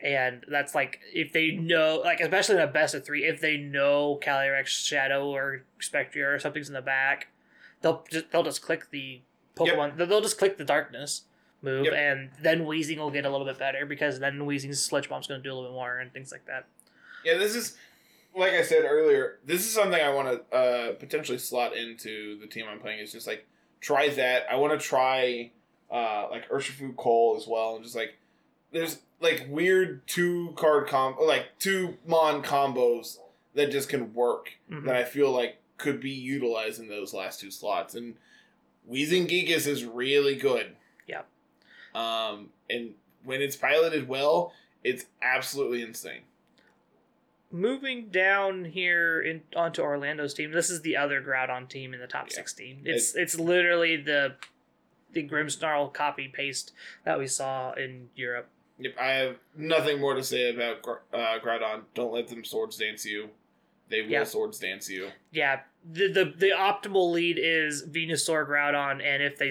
[0.00, 3.56] and that's like if they know like especially in a best of three, if they
[3.56, 7.28] know Calyrex Shadow or Spectrier or something's in the back,
[7.82, 9.20] they'll just they'll just click the
[9.56, 11.22] Pokemon they'll just click the darkness
[11.62, 11.94] move Yep.
[11.94, 15.42] and then Weezing will get a little bit better because then Weezing's Sludge Bomb's gonna
[15.42, 16.66] do a little bit more and things like that.
[17.24, 17.76] Yeah, this is,
[18.36, 22.46] like I said earlier, this is something I want to uh, potentially slot into the
[22.46, 23.00] team I'm playing.
[23.00, 23.46] Is just like,
[23.80, 24.44] try that.
[24.50, 25.50] I want to try,
[25.90, 27.74] uh, like, Urshifu Cole as well.
[27.76, 28.16] And just like,
[28.72, 33.16] there's like weird two card com like two mon combos
[33.54, 34.84] that just can work Mhm.
[34.84, 37.94] that I feel like could be utilized in those last two slots.
[37.94, 38.14] And
[38.88, 40.76] Weezing Gigas is really good.
[41.06, 41.26] Yep.
[41.94, 42.94] Um, and
[43.24, 44.52] when it's piloted well,
[44.84, 46.22] it's absolutely insane.
[47.50, 52.06] Moving down here in onto Orlando's team, this is the other Groudon team in the
[52.06, 52.36] top Yeah.
[52.36, 52.82] sixteen.
[52.84, 54.36] It's it's literally the
[55.12, 56.72] the Grimmsnarl copy paste
[57.04, 58.48] that we saw in Europe.
[58.78, 61.82] Yep, I have nothing more to say about uh, Groudon.
[61.94, 63.30] Don't let them swords dance you.
[63.88, 64.24] They will Yeah.
[64.24, 65.10] swords dance you.
[65.30, 65.60] Yeah,
[65.90, 69.50] the the the optimal lead is Venusaur Groudon, and if they,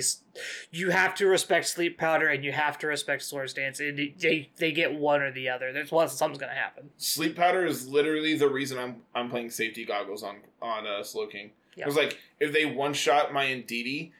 [0.71, 4.49] you have to respect Sleep Powder and you have to respect Swords Dance, and they
[4.57, 5.73] they get one or the other.
[5.73, 6.91] There's one something's gonna happen.
[6.97, 11.51] Sleep powder is literally the reason I'm I'm playing safety goggles on on uh, Slowking.
[11.75, 11.85] Yeah.
[11.85, 14.11] Because like if they one shot my Indeedee,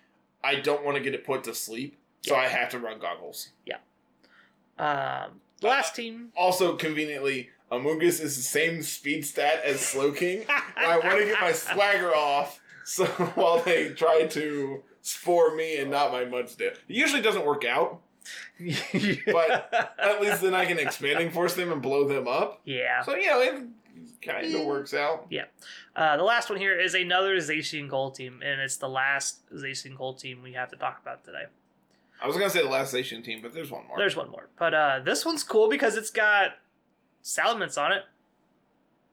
[0.44, 2.42] I don't want to get it put to sleep, so Yeah.
[2.42, 3.50] I have to run goggles.
[3.66, 3.78] Yeah.
[4.80, 6.32] Um, last team.
[6.36, 10.46] Also, conveniently, Amoonguss is the same speed stat as Slowking.
[10.78, 13.06] I want to get my swagger off, so
[13.36, 16.72] while they try to spore me and not my Mudsdale.
[16.72, 18.02] It usually doesn't work out.
[19.26, 22.62] But At least then I can expanding force them and blow them up.
[22.66, 23.02] yeah.
[23.04, 23.64] So you know it
[24.22, 25.28] kind of works out.
[25.30, 25.46] Yeah.
[25.96, 29.96] Uh, the last one here is another Zacian Cole team, and it's the last Zacian
[29.96, 31.46] Cole team we have to talk about today.
[32.22, 33.98] I was gonna say the last Asian team, but there's one more.
[33.98, 36.54] There's one more, but uh, this one's cool because it's got
[37.28, 38.04] Salamence on it.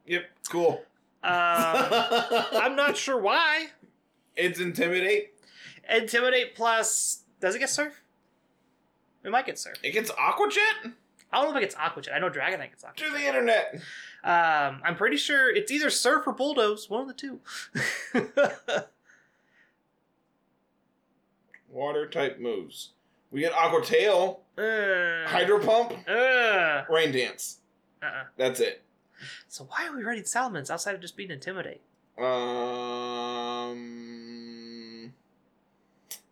[0.07, 0.81] Yep, cool.
[1.21, 3.67] Um, I'm not sure why.
[4.37, 5.33] It's intimidate.
[5.89, 8.01] Intimidate plus does it get Surf?
[9.23, 9.75] It might get Surf.
[9.83, 10.91] It gets Aqua Jet
[11.33, 12.13] I don't know if it gets Aqua Jet.
[12.13, 12.95] I know Dragonite gets Aqua.
[13.05, 13.75] to the internet.
[14.23, 17.39] Um, I'm pretty sure it's either Surf or Bulldoze, one of the two.
[21.69, 22.91] Water type moves.
[23.31, 27.57] We get Aqua Tail, uh, Hydro Pump, Uh, Rain Dance.
[28.03, 28.23] Uh-uh.
[28.37, 28.81] That's it.
[29.47, 31.81] So why are we running Salamence outside of just being Intimidate?
[33.75, 35.13] Um,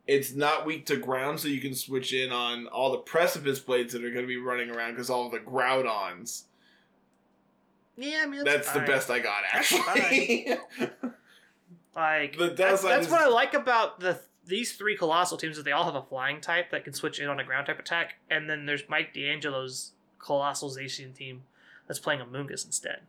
[0.08, 3.94] it's not weak to ground, so you can switch in on all the precipice blades
[3.94, 6.44] that are going to be running around because all the Groudons.
[7.96, 8.88] Yeah, I mean That's, the fine.
[8.88, 10.56] best I got, actually.
[11.96, 15.64] Like The that's, that's is- what I like about the these three Coalossal teams is
[15.64, 18.16] they all have a flying type that can switch in on a ground type attack,
[18.32, 21.44] and then there's Mike D'Angelo's Coalossal Zacian team
[21.88, 23.02] that's playing Amoonguss instead.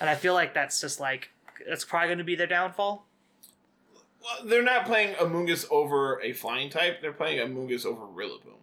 [0.00, 1.30] And I feel like that's just like
[1.68, 3.04] that's probably going to be their downfall.
[4.22, 7.00] well, they're not playing Amoonguss over a flying type.
[7.02, 8.54] They're playing Amoonguss over Rillaboom.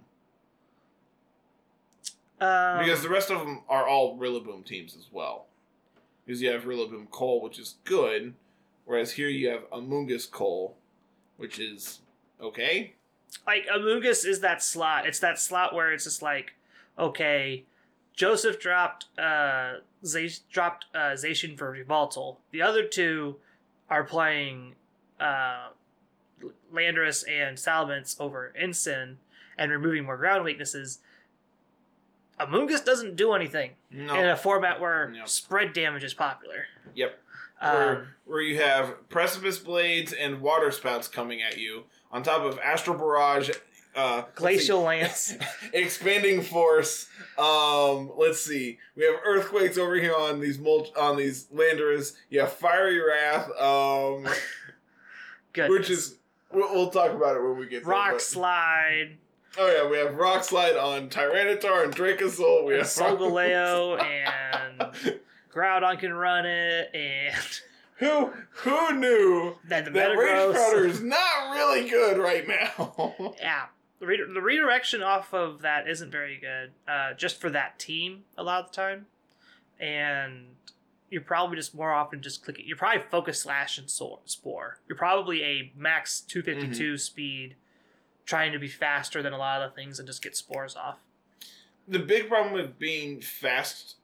[2.41, 5.45] Um, Because the rest of them are all Rillaboom teams as well.
[6.25, 8.33] Because you have Rillaboom Cole, which is good,
[8.85, 10.75] whereas here you have Amoonguss Cole,
[11.37, 11.99] which is
[12.41, 12.93] okay.
[13.45, 15.05] like Amoongus is that slot.
[15.05, 16.53] It's that slot where it's just like,
[16.97, 17.63] okay,
[18.15, 19.75] Joseph dropped uh
[20.51, 22.37] dropped uh Zacian for Revoltal.
[22.51, 23.37] The other two
[23.89, 24.75] are playing
[25.19, 25.69] uh
[26.73, 29.15] Landorus and Salamence over Incin
[29.57, 30.99] and removing more ground weaknesses.
[32.39, 34.13] Amoonguss doesn't do anything No.
[34.19, 35.25] in a format where No.
[35.25, 36.65] spread damage is popular.
[36.93, 37.17] Yep.
[37.61, 42.41] Um, where, where you have precipice blades and water spouts coming at you on top
[42.41, 43.49] of Astral Barrage,
[43.95, 44.23] uh.
[44.35, 45.33] Glacial Lance.
[45.73, 47.07] expanding force.
[47.37, 48.77] Um, let's see.
[48.95, 52.15] We have earthquakes over here on these mul- on these landers.
[52.29, 54.27] You have fiery wrath, um,
[55.69, 56.17] which is
[56.51, 59.17] we'll, we'll talk about it when we get there, Rock but- Slide,
[59.57, 62.65] Oh yeah, we have rock slide on Tyranitar and Dracozolt.
[62.65, 65.17] We and have Solgaleo, and
[65.53, 67.35] Groudon can run it, and
[67.97, 70.13] who who knew then the that.
[70.15, 73.15] Crowder is not really good right now.
[73.39, 73.65] Yeah.
[73.99, 78.23] The, re- the redirection off of that isn't very good, uh, just for that team
[78.37, 79.05] a lot of the time.
[79.79, 80.47] And
[81.09, 82.65] you're probably just more often just clicking.
[82.67, 84.79] You're probably Focus Sash and Spore.
[84.87, 87.55] You're probably a max 252 speed,
[88.25, 90.97] trying to be faster than a lot of the things and just get spores off.
[91.87, 93.95] the big problem with being fast,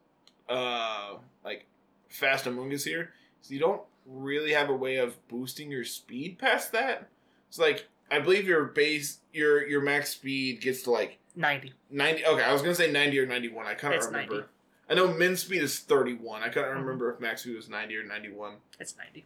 [0.48, 1.66] uh, like
[2.08, 3.12] fast Amoonguss here,
[3.44, 7.10] is you don't really have a way of boosting your speed past that.
[7.50, 11.74] It's like I believe your base, your your max speed gets to like 90.
[11.90, 12.26] ninety.
[12.26, 13.66] Okay, I was gonna say ninety or ninety one.
[13.66, 14.34] I couldn't It's remember.
[14.36, 14.48] 90.
[14.90, 16.44] I know min speed is thirty one.
[16.44, 16.82] I couldn't Mhm.
[16.82, 18.58] remember if max speed was ninety or ninety one.
[18.80, 19.26] It's 90.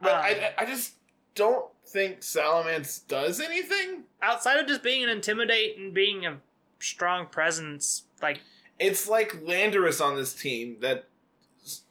[0.00, 0.94] But Um, I I just
[1.34, 4.04] don't think Salamence does anything.
[4.22, 6.40] Outside of just being an intimidate and being a
[6.80, 8.40] strong presence, like,
[8.78, 11.08] It's like Landorus on this team that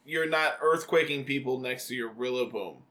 [0.06, 2.82] you're not earthquaking people next to your Rillaboom.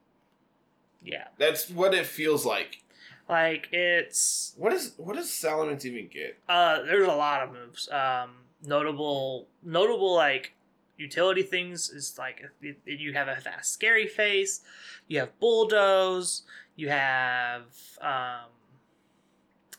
[1.01, 1.27] yeah.
[1.37, 2.83] That's what it feels like.
[3.29, 6.39] Like, it's What is what does Salamence even get?
[6.47, 7.89] Uh, there's a lot of moves.
[7.89, 8.31] Um,
[8.65, 10.53] notable, notable like
[10.97, 12.43] utility things is like
[12.85, 14.61] you have a fast, scary face.
[15.07, 16.43] You have bulldoze.
[16.75, 17.63] You have
[18.01, 18.49] um,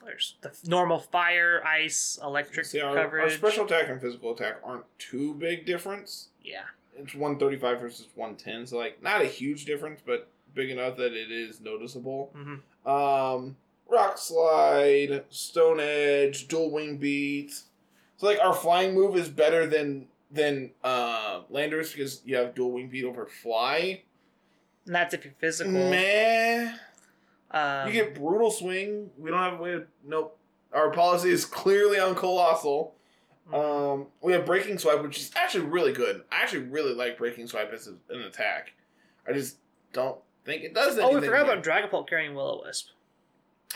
[0.05, 4.85] there's the normal fire, ice, electric See, our, our special attack and physical attack aren't
[4.99, 6.29] too big difference.
[6.43, 6.63] yeah,
[6.97, 10.71] It's one thirty five versus one ten, so like not a huge difference, but big
[10.71, 12.31] enough that it is noticeable.
[12.35, 12.57] hmm
[12.89, 13.57] Um,
[13.89, 17.53] rock slide, stone edge, dual wing beat.
[18.17, 22.73] So like our flying move is better than than uh landers because you have dual
[22.73, 24.03] wing beat over fly.
[24.87, 25.73] and that's if you're physical.
[25.73, 26.73] Meh.
[27.51, 29.11] Um, you get brutal swing.
[29.19, 30.37] We don't have a way to nope.
[30.73, 32.95] Our policy is clearly on Coalossal.
[33.51, 33.55] mhm.
[33.95, 36.25] Um, we have breaking swipe, which is actually really good.
[36.31, 38.73] I actually really like breaking swipe as an attack.
[39.27, 39.57] I just
[39.95, 40.19] don't
[40.49, 41.17] think it does anything.
[41.17, 42.89] oh, we forgot about Dragapult carrying Will O Wisp,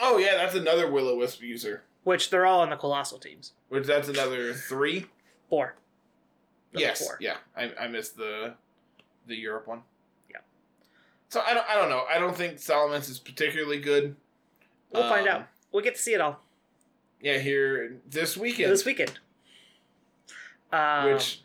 [0.00, 1.82] Oh yeah, that's another will o wisp user.
[2.04, 3.52] which they're all on the Coalossal teams.
[3.68, 5.06] Which that's another three.
[5.50, 5.74] Four.
[6.72, 7.04] Number yes.
[7.04, 7.18] four.
[7.20, 7.36] Yeah.
[7.56, 8.54] I, I missed the
[9.26, 9.82] the Europe one.
[10.30, 10.38] Yeah.
[11.28, 12.04] So I don't I don't know.
[12.10, 14.16] I don't think Salamence is particularly good.
[14.92, 15.48] We'll find Um, out.
[15.70, 16.40] We'll get to see it all
[17.20, 18.72] Yeah, here this weekend.
[18.72, 19.18] this weekend.
[20.72, 21.42] Um, which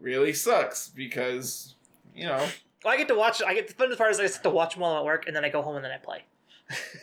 [0.00, 1.74] really sucks because
[2.14, 2.46] you know
[2.86, 3.42] Well, I get to watch.
[3.42, 5.26] I get the fun part is I get to watch them while I'm at work,
[5.26, 6.22] and then I go home and then I play.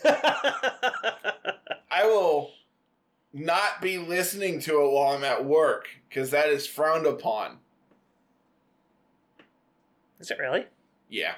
[1.92, 2.52] I will
[3.34, 7.58] not be listening to it while I'm at work because that is frowned upon.
[10.22, 10.68] is it really
[11.10, 11.36] Yeah,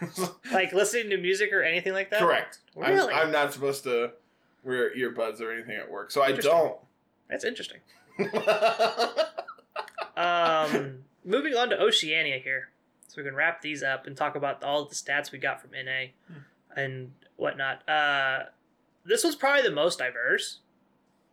[0.52, 2.18] like listening to music or anything like that?
[2.18, 2.58] correct.
[2.74, 3.14] Really?
[3.14, 4.10] I'm, I'm not supposed to
[4.64, 6.76] wear earbuds or anything at work, so I don't.
[7.30, 7.78] That's interesting.
[10.16, 12.70] Um, moving on to Oceania here,
[13.06, 15.70] so we can wrap these up and talk about all the stats we got from
[15.72, 16.06] NA
[16.76, 17.88] and whatnot.
[17.88, 18.44] Uh,
[19.04, 20.58] this was probably the most diverse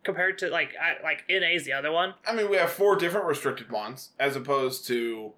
[0.02, 2.14] compared to like I, like NA is the other one.
[2.26, 5.32] I mean, we have four different restricted ones as opposed to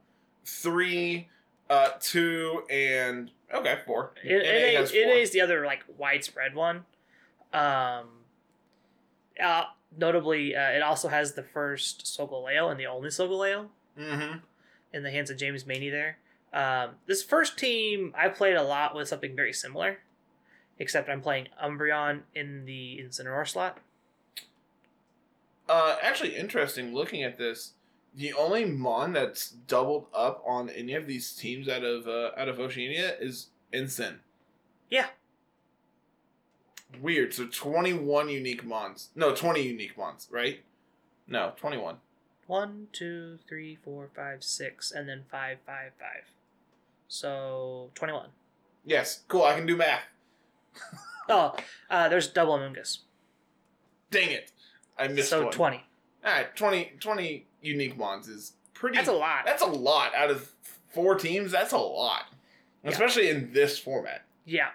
[0.45, 1.28] three,
[1.70, 4.12] uh, two, and okay, four.
[4.24, 5.01] N- NA, has four.
[5.01, 6.84] NA is the other like widespread one.
[7.53, 8.09] Um,
[9.43, 9.64] uh,
[9.97, 13.68] notably, uh, it also has the first Solgaleo and the only Solgaleo
[13.99, 14.43] Mhm.
[14.93, 16.18] in the hands of James Maney there.
[16.57, 19.98] Um, this first team, I played a lot with something very similar,
[20.78, 23.76] except I'm playing Umbreon in the Incineroar slot.
[25.68, 26.94] Uh, actually, interesting.
[26.94, 27.72] Looking at this,
[28.14, 32.48] the only mon that's doubled up on any of these teams out of uh, out
[32.48, 34.20] of Oceania is Incin.
[34.88, 35.09] Yeah.
[37.02, 37.34] Weird.
[37.34, 39.11] So twenty one unique mons.
[39.14, 40.26] No, twenty unique mons.
[40.30, 40.61] Right?
[41.28, 41.96] No, twenty one.
[42.46, 46.30] One, two, three, four, five, six, and then five, five, five.
[47.09, 48.28] So 21.
[48.84, 49.22] Yes.
[49.28, 49.44] Cool.
[49.44, 50.02] I can do math.
[51.28, 51.57] Oh,
[51.90, 52.98] uh, there's double Amoonguss.
[54.12, 54.52] Dang it!
[54.96, 55.52] I missed So one.
[55.52, 55.84] 20.
[56.24, 58.94] All right, 20, 20 unique mons is pretty.
[58.96, 59.40] That's a lot.
[59.44, 60.52] That's a lot out of
[60.88, 61.50] four teams.
[61.50, 62.26] That's a lot,
[62.84, 62.90] Yeah.
[62.90, 64.22] especially in this format.
[64.44, 64.68] Yeah.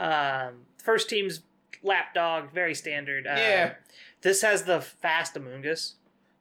[0.00, 1.42] Um, first team's
[1.84, 3.24] lapdog, very standard.
[3.28, 3.74] Uh, Yeah.
[4.22, 5.92] This has the fast Amoonguss,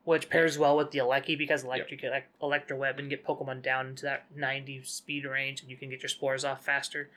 [0.06, 3.88] which pairs well with the Eleki because electric elec Electro Web and get Pokemon down
[3.88, 7.10] into that 90 speed range and you can get your spores off faster.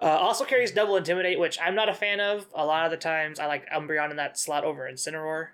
[0.00, 2.46] Uh, also carries double intimidate, which I'm not a fan of.
[2.54, 5.48] A lot of the times, I like Umbreon in that slot over Incineroar.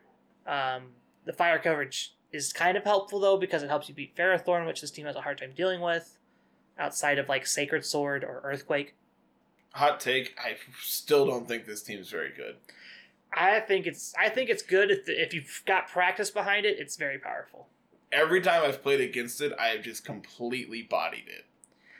[0.46, 0.92] Um,
[1.24, 4.80] the fire coverage is kind of helpful though because it helps you beat Ferrothorn, which
[4.80, 6.18] this team has a hard time dealing with,
[6.78, 8.94] outside of like Sacred Sword or Earthquake.
[9.72, 12.56] Hot take: I still don't think this team's very good.
[13.36, 16.78] I think it's I think it's good if if you've got practice behind it.
[16.78, 17.68] It's very powerful.
[18.12, 21.44] Every time I've played against it, I have just completely bodied it,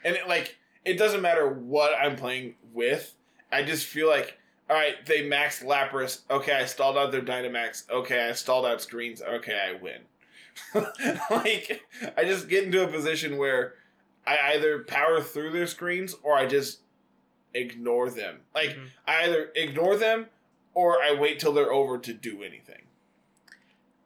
[0.03, 3.13] and it like it doesn't matter what I'm playing with.
[3.51, 4.37] I just feel like,
[4.69, 6.21] all right, they maxed Lapras.
[6.29, 7.89] Okay, I stalled out their Dynamax.
[7.89, 9.21] Okay, I stalled out screens.
[9.21, 10.01] Okay, I win.
[11.29, 11.81] like,
[12.17, 13.75] I just get into a position where
[14.25, 16.79] I either power through their screens or I just
[17.53, 18.39] ignore them.
[18.55, 18.87] Like, Mhm.
[19.05, 20.27] I either ignore them
[20.77, 22.83] or I wait till they're over to do anything.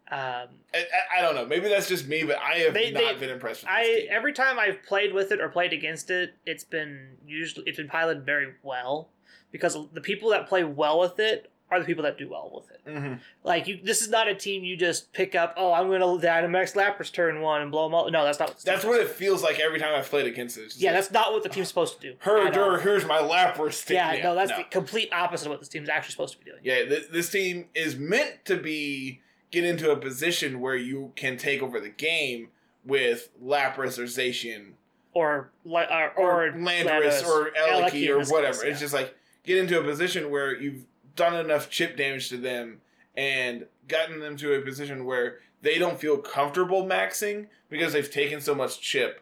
[0.09, 0.86] Um, I,
[1.17, 1.45] I, don't know.
[1.45, 3.84] Maybe that's just me, but I have They- not they- been impressed with this I
[4.01, 4.07] team.
[4.09, 7.89] every time I've played with it or played against it, it's been usually it's been
[7.89, 9.09] piloted very well
[9.51, 12.69] because the people that play well with it are the people that do well with
[12.69, 12.82] it.
[12.86, 13.19] Mhm.
[13.45, 15.53] Like you, this is not a team you just pick up.
[15.55, 18.11] Oh, I'm going to Dynamax Lapras turn one and blow them all.
[18.11, 18.49] No, that's not.
[18.49, 20.74] What That's what it feels like every time I've played against it.
[20.76, 22.15] Yeah, like, that's not what the team's supposed to do.
[22.19, 23.95] Her, here's my Lapras stick.
[23.95, 26.59] Yeah, no, that's the complete opposite of what this team's actually supposed to be doing.
[26.63, 31.38] Yeah, th- this team is meant to be get into a position where you can
[31.38, 32.49] take over the game
[32.86, 34.74] with Lapras or Zacian
[35.13, 38.61] Or or, or, or Landorus Landorus, or Eleki or whatever.
[38.61, 39.15] case, It's just like
[39.45, 40.86] get into a position where you've
[41.16, 42.82] done enough chip damage to them
[43.16, 48.41] and gotten them to a position where they don't feel comfortable maxing because they've taken
[48.41, 49.22] so much chip.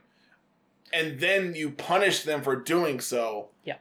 [0.92, 3.50] And then you punish them for doing so.
[3.64, 3.76] Yeah.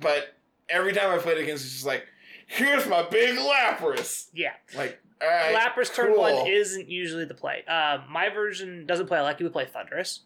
[0.00, 0.34] But
[0.68, 2.06] every time I played against, it's just like,
[2.46, 4.28] here's my big Lapras.
[4.32, 4.52] Yeah.
[4.76, 7.64] Like, all right, Lapras turn one isn't usually the play.
[7.66, 10.20] Um, my version doesn't play like you would play Thundurus.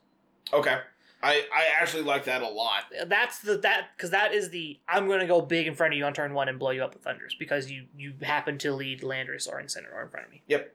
[0.52, 0.78] okay.
[1.22, 2.84] I I actually like that a lot.
[3.06, 5.98] That's the that because that is the I'm going to go big in front of
[5.98, 8.72] you on turn one and blow you up with thunders because you you happen to
[8.72, 10.42] lead Landorus or Incineroar in front of me.
[10.46, 10.74] Yep.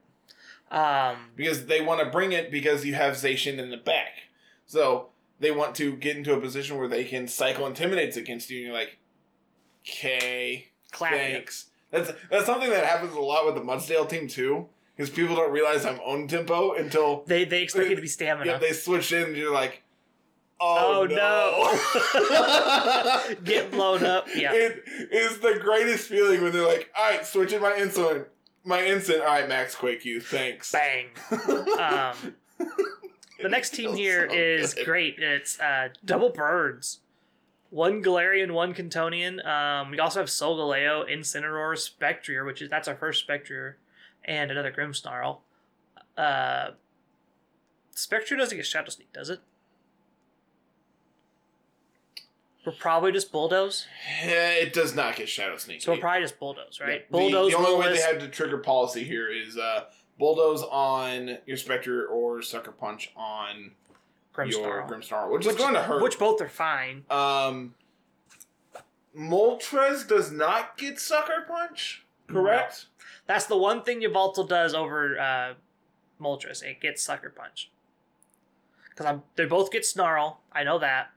[0.71, 4.13] Um, because they want to bring it because you have Zacian in the back.
[4.65, 8.57] So they want to get into a position where they can cycle intimidates against you,
[8.57, 8.97] and you're like,
[9.87, 10.97] okay, it.
[10.97, 11.67] thanks.
[11.91, 14.67] That's that's something that happens a lot with the Mudsdale team too,
[14.97, 18.51] because people don't realize I'm own tempo until They they expect you to be stamina.
[18.51, 19.82] yeah, they switch in, and you're like,
[20.63, 24.27] oh, Oh, no, Get blown up.
[24.35, 24.53] Yeah.
[24.53, 28.25] It is the greatest feeling when they're like, all right, switching my insulin.
[28.65, 30.71] My instant, all right, Max Quake you, thanks.
[30.71, 31.07] Bang.
[31.31, 32.15] Um,
[33.41, 34.85] the next team here so is good.
[34.85, 35.15] great.
[35.19, 36.99] It's uh, double birds.
[37.71, 39.45] One Galarian, one Kantonian.
[39.45, 43.75] Um, we also have Solgaleo, Incineroar, Spectrier, which is that's our first Spectrier,
[44.23, 45.39] and another Grimmsnarl.
[46.15, 46.69] Uh,
[47.95, 49.41] Spectrier doesn't get Shadow Sneak, does it?
[52.65, 53.87] We're probably just Bulldoze.
[54.23, 55.81] Yeah, it does not get Shadow Sneak.
[55.81, 56.89] So we're probably just Bulldoze, right?
[56.89, 59.85] Yeah, the- Bulldoze, The, only way they had to trigger policy here is uh,
[60.17, 63.71] bulldoze on your Spectre or Sucker Punch on
[64.47, 64.89] your Grimmsnarl.
[64.89, 66.01] Grimmsnarl, which, is going to hurt.
[66.01, 67.03] Which both are fine.
[67.09, 67.75] um,
[69.17, 72.87] Moltres does not get Sucker Punch, correct?
[73.27, 75.53] That's the one thing Yveltal does over uh,
[76.19, 76.63] Moltres.
[76.63, 77.69] It gets Sucker Punch.
[78.89, 80.41] Because they both get Snarl.
[80.51, 81.11] I know that.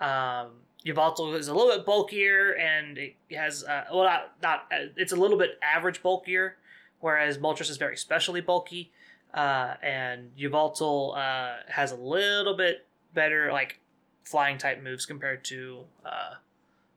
[0.00, 0.50] Um,
[0.86, 5.12] Yveltal is a little bit bulkier and it has, uh, well, not, not, uh, it's
[5.12, 6.56] a little bit average bulkier,
[7.00, 8.92] whereas Moltres is very specially bulky.
[9.34, 13.80] Uh, and Yveltal uh, has a little bit better, like,
[14.24, 16.34] flying type moves compared to uh,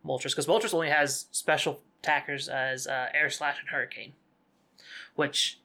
[0.06, 0.32] Moltres.
[0.32, 4.14] Because Moltres only has special attackers as uh, Air Slash and Hurricane,
[5.16, 5.60] which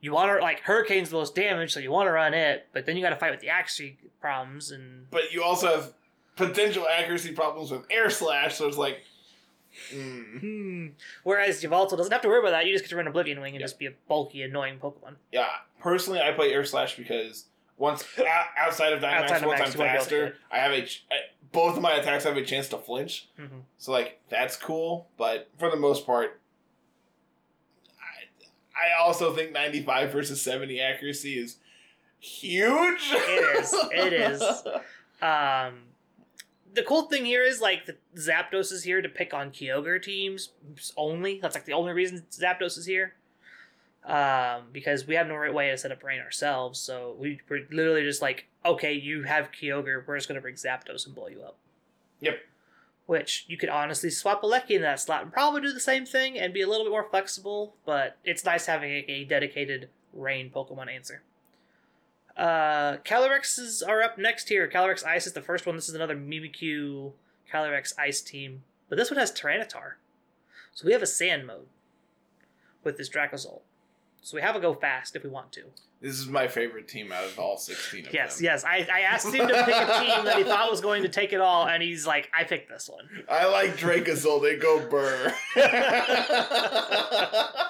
[0.00, 2.86] you want to like Hurricane's the most damage, so you want to run it, but
[2.86, 5.92] then you got to fight with the accuracy problems and But you also have
[6.36, 9.02] potential accuracy problems with Air Slash, so it's like,
[9.92, 10.86] mm, hmm.
[11.24, 12.66] Whereas Yveltal doesn't have to worry about that.
[12.66, 13.64] You just get to run Oblivion Wing and Yeah.
[13.64, 15.16] just be a bulky, annoying Pokemon.
[15.32, 15.48] yeah.
[15.80, 18.04] Personally, I play Air Slash because once
[18.58, 20.36] outside of Dynamax, Outside once Max, I'm you wanna be able to faster.
[20.50, 21.16] I have a ch- I-
[21.52, 23.28] both of my attacks have a chance to flinch.
[23.38, 26.40] hmm So like that's cool, but for the most part,
[28.00, 31.56] I I also think ninety five versus seventy accuracy is
[32.18, 33.10] huge.
[33.12, 33.74] It is.
[33.92, 34.42] It is.
[35.22, 35.78] Um,
[36.74, 40.50] the cool thing here is like the Zapdos is here to pick on Kyogre teams
[40.96, 41.40] only.
[41.40, 43.14] That's like the only reason Zapdos is here.
[44.04, 47.66] Um, because we have no right way to set up rain ourselves, so we, we're
[47.72, 51.42] literally just like, okay, you have Kyogre, we're just gonna bring Zapdos and blow you
[51.42, 51.56] up.
[52.20, 52.38] Yep.
[53.06, 56.06] Which you could honestly swap a Lecky in that slot and probably do the same
[56.06, 59.88] thing and be a little bit more flexible, but it's nice having a, a dedicated
[60.12, 61.22] rain Pokemon answer.
[62.36, 64.68] Uh, Calyrexes are up next here.
[64.68, 65.74] Calyrex Ice is the first one.
[65.76, 67.12] This is another Mimikyu
[67.52, 68.62] Calyrex Ice team.
[68.88, 69.92] But this one has Tyranitar.
[70.74, 71.66] So we have a sand mode
[72.84, 73.62] with this Dracozolt.
[74.20, 75.62] So we have a go fast if we want to.
[76.02, 78.44] This is my favorite team out of all 16 of Yes, them.
[78.44, 78.64] yes.
[78.64, 81.32] I, I asked him to pick a team that he thought was going to take
[81.32, 83.08] it all, and he's like, I picked this one.
[83.30, 84.42] I like Dracozolt.
[84.42, 85.32] They go burr.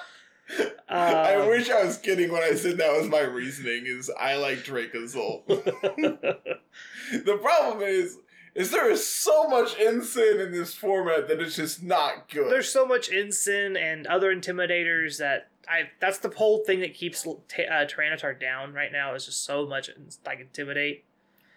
[0.89, 3.85] I Um, wish I was kidding when I said that was my reasoning.
[3.85, 5.45] Is I like Dracozolt.
[5.47, 8.19] the problem is,
[8.55, 12.51] is there is so much Incin in this format that it's just not good.
[12.51, 15.89] There's so much Incin and other intimidators that I.
[15.99, 19.13] That's the whole thing that keeps uh, Tyranitar down right now.
[19.15, 19.89] Is just so much
[20.25, 21.03] like intimidate.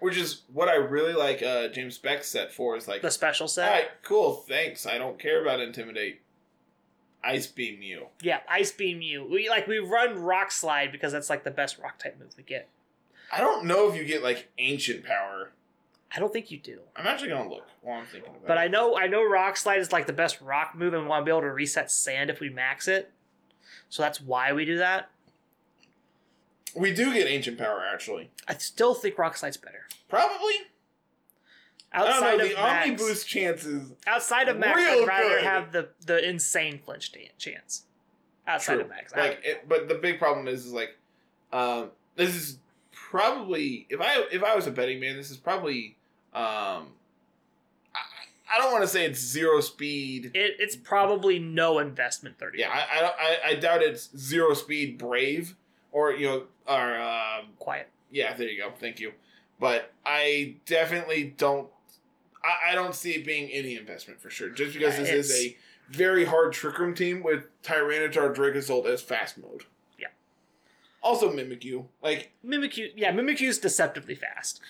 [0.00, 1.42] Which is what I really like.
[1.42, 3.70] Uh, James Beck set for is like, The special set.
[3.70, 4.86] right, cool, thanks.
[4.86, 6.22] I don't care about intimidate.
[7.22, 8.06] Ice beam you.
[8.22, 9.26] Yeah, Ice Beam you.
[9.30, 12.42] We like we run Rock Slide because that's like the best Rock type move we
[12.42, 12.68] get.
[13.32, 15.52] I don't know if you get like ancient power.
[16.14, 18.60] I don't think you do, I'm actually gonna look while I'm thinking about but it.
[18.60, 21.20] I know I know Rock Slide is like the best Rock move, and we want
[21.22, 23.12] to be able to reset Sand if we max it.
[23.90, 25.10] So that's why we do that.
[26.74, 28.30] we do get ancient power actually.
[28.48, 29.86] I still think Rock Slide's better.
[30.08, 30.54] Probably.
[31.92, 32.44] Outside know.
[32.44, 33.92] of The max, Omni Boost chances.
[34.06, 35.42] outside of max, I'd rather good.
[35.44, 37.84] have the the insane flinch chance.
[38.46, 38.82] Outside True.
[38.84, 40.96] of max, Like, it, but the big problem is, is like,
[41.52, 42.58] um, this is
[42.92, 45.96] probably if I if I was a betting man, this is probably,
[46.32, 46.88] um,
[47.94, 48.00] I,
[48.54, 50.26] I don't want to say it's zero speed.
[50.34, 52.38] it, it's probably no investment.
[52.38, 52.58] Thirty.
[52.60, 55.56] Yeah, I I, I I doubt it's zero speed brave
[55.92, 57.88] or you know or um, quiet.
[58.10, 59.12] yeah there you go thank you,
[59.58, 61.68] but I definitely don't.
[62.42, 65.46] I, I don't see it being any investment for sure, just because Yeah, this is
[65.46, 65.56] a
[65.90, 69.64] very hard trick room team with Tyranitar Dracozolt as fast mode.
[69.98, 70.08] Yeah.
[71.02, 71.84] Also Mimikyu.
[72.02, 74.60] Like, Mimikyu, yeah, Mimikyu's deceptively fast.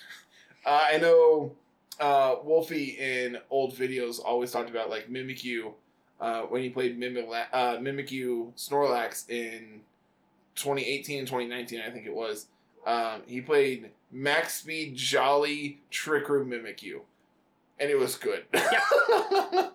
[0.65, 1.53] uh, I know
[1.99, 5.73] uh, Wolfie in old videos always talked about, like, Mimikyu
[6.19, 9.81] uh, when he played Mimila- uh, Mimikyu Snorlax in
[10.55, 12.47] 2018 and 2019, I think it was.
[12.85, 17.01] Um, he played Max Speed Jolly Trick Room Mimikyu.
[17.81, 18.45] And it was good.
[18.53, 19.71] to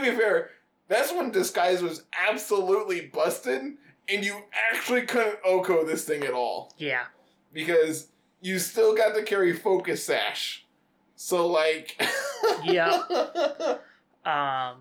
[0.00, 0.50] be fair,
[0.86, 3.60] that's when Disguise was absolutely busted,
[4.08, 4.36] and you
[4.72, 6.72] actually couldn't OHKO this thing at all.
[6.78, 7.04] Yeah,
[7.52, 8.08] Because
[8.40, 10.64] you still got to carry Focus Sash.
[11.16, 12.00] So, like.
[12.64, 13.02] Yeah.
[14.24, 14.78] um,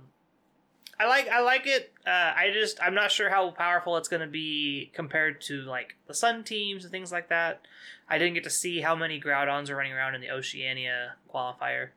[0.99, 1.91] I like I like it.
[2.05, 5.95] Uh, I just I'm not sure how powerful it's going to be compared to like
[6.07, 7.61] the Sun teams and things like that.
[8.09, 11.89] I didn't get to see how many Groudons are running around in the Oceania qualifier,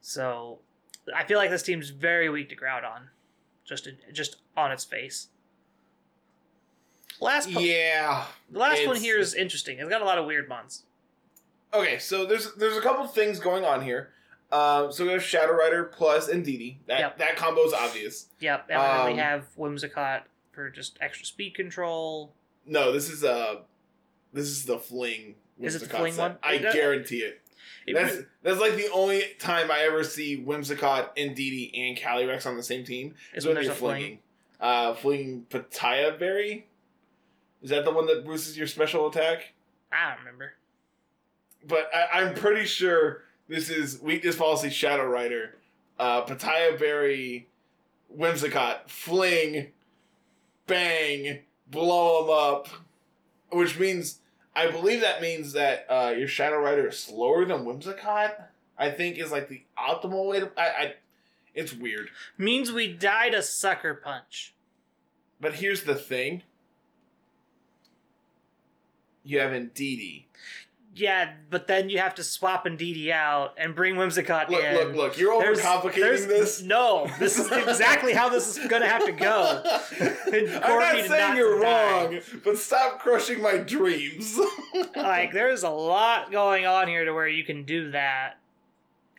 [0.00, 0.60] so
[1.14, 3.08] I feel like this team's very weak to Groudon,
[3.64, 5.28] just just on its face.
[7.20, 8.26] Last po- yeah.
[8.50, 9.78] the last one here is interesting.
[9.78, 10.84] It's got a lot of weird mons.
[11.74, 14.10] Okay, so there's there's a couple things going on here.
[14.50, 16.76] Um, so we have Shadow Rider plus Indeedee.
[16.86, 17.18] That Yep.
[17.18, 18.28] that combo's obvious.
[18.40, 22.32] Yep, and then Um, we have Whimsicott for just extra speed control.
[22.64, 23.56] No, this is uh
[24.32, 25.34] this is the fling.
[25.60, 26.22] Is it the fling set.
[26.22, 26.38] one?
[26.42, 27.40] I It guarantee it.
[27.86, 31.96] It That's re- that's like the only time I ever see Whimsicott, and Indeedee, and
[31.96, 33.14] Calyrex on the same team.
[33.34, 33.96] is when when there's you're a fling.
[34.00, 34.18] flinging.
[34.60, 36.66] Uh, flinging Petaya Berry.
[37.62, 39.52] Is that the one that boosts your special attack?
[39.90, 40.52] I don't remember.
[41.66, 45.56] but I, I'm pretty sure this is weakness policy Shadow Rider,
[45.98, 47.48] uh, Petaya Berry,
[48.16, 49.68] Whimsicott, Fling,
[50.66, 51.40] Bang,
[51.70, 52.68] blow them up,
[53.50, 54.20] which means
[54.58, 58.32] I believe that means that uh, your Shadow Rider is slower than Whimsicott.
[58.76, 60.50] I think is like the optimal way to.
[60.56, 60.94] I, I
[61.54, 64.54] it's weird, Means we died a sucker punch.
[65.40, 66.42] but here's the thing.
[69.24, 70.24] You have Ndidi.
[70.98, 74.74] Yeah, but then you have to swap Indeedee out and bring Whimsicott Look, in.
[74.74, 75.18] look, look!
[75.18, 76.62] You're There's- overcomplicating there's- this.
[76.62, 79.62] No, this is exactly how this is going to have to go.
[80.02, 82.04] I'm not saying not you're die.
[82.06, 84.38] wrong, but stop crushing my dreams.
[84.96, 88.34] Like, there's a lot going on here to where you can do that.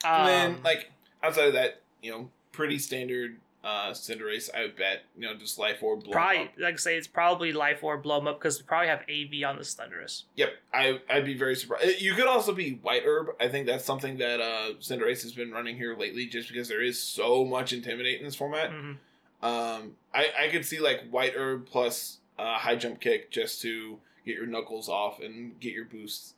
[0.04, 0.92] Um, and then, like
[1.24, 4.49] outside of that, you know, pretty standard uh Cinderace.
[4.55, 6.49] I would bet, you know, just life orb blow probably, up.
[6.57, 9.57] like I say, it's probably Life Orb blow up because we probably have AV on
[9.57, 10.24] this Thundurus.
[10.36, 11.99] Yep, I I'd be very surprised.
[12.01, 13.28] You could also be White Herb.
[13.39, 16.82] I think that's something that uh Cinderace has been running here lately, just because there
[16.82, 18.72] is so much intimidate in this format.
[18.72, 18.93] hmm
[19.41, 23.99] Um, I I could see like White Herb plus uh, high jump kick just to
[24.26, 26.34] get your knuckles off and get your boosts.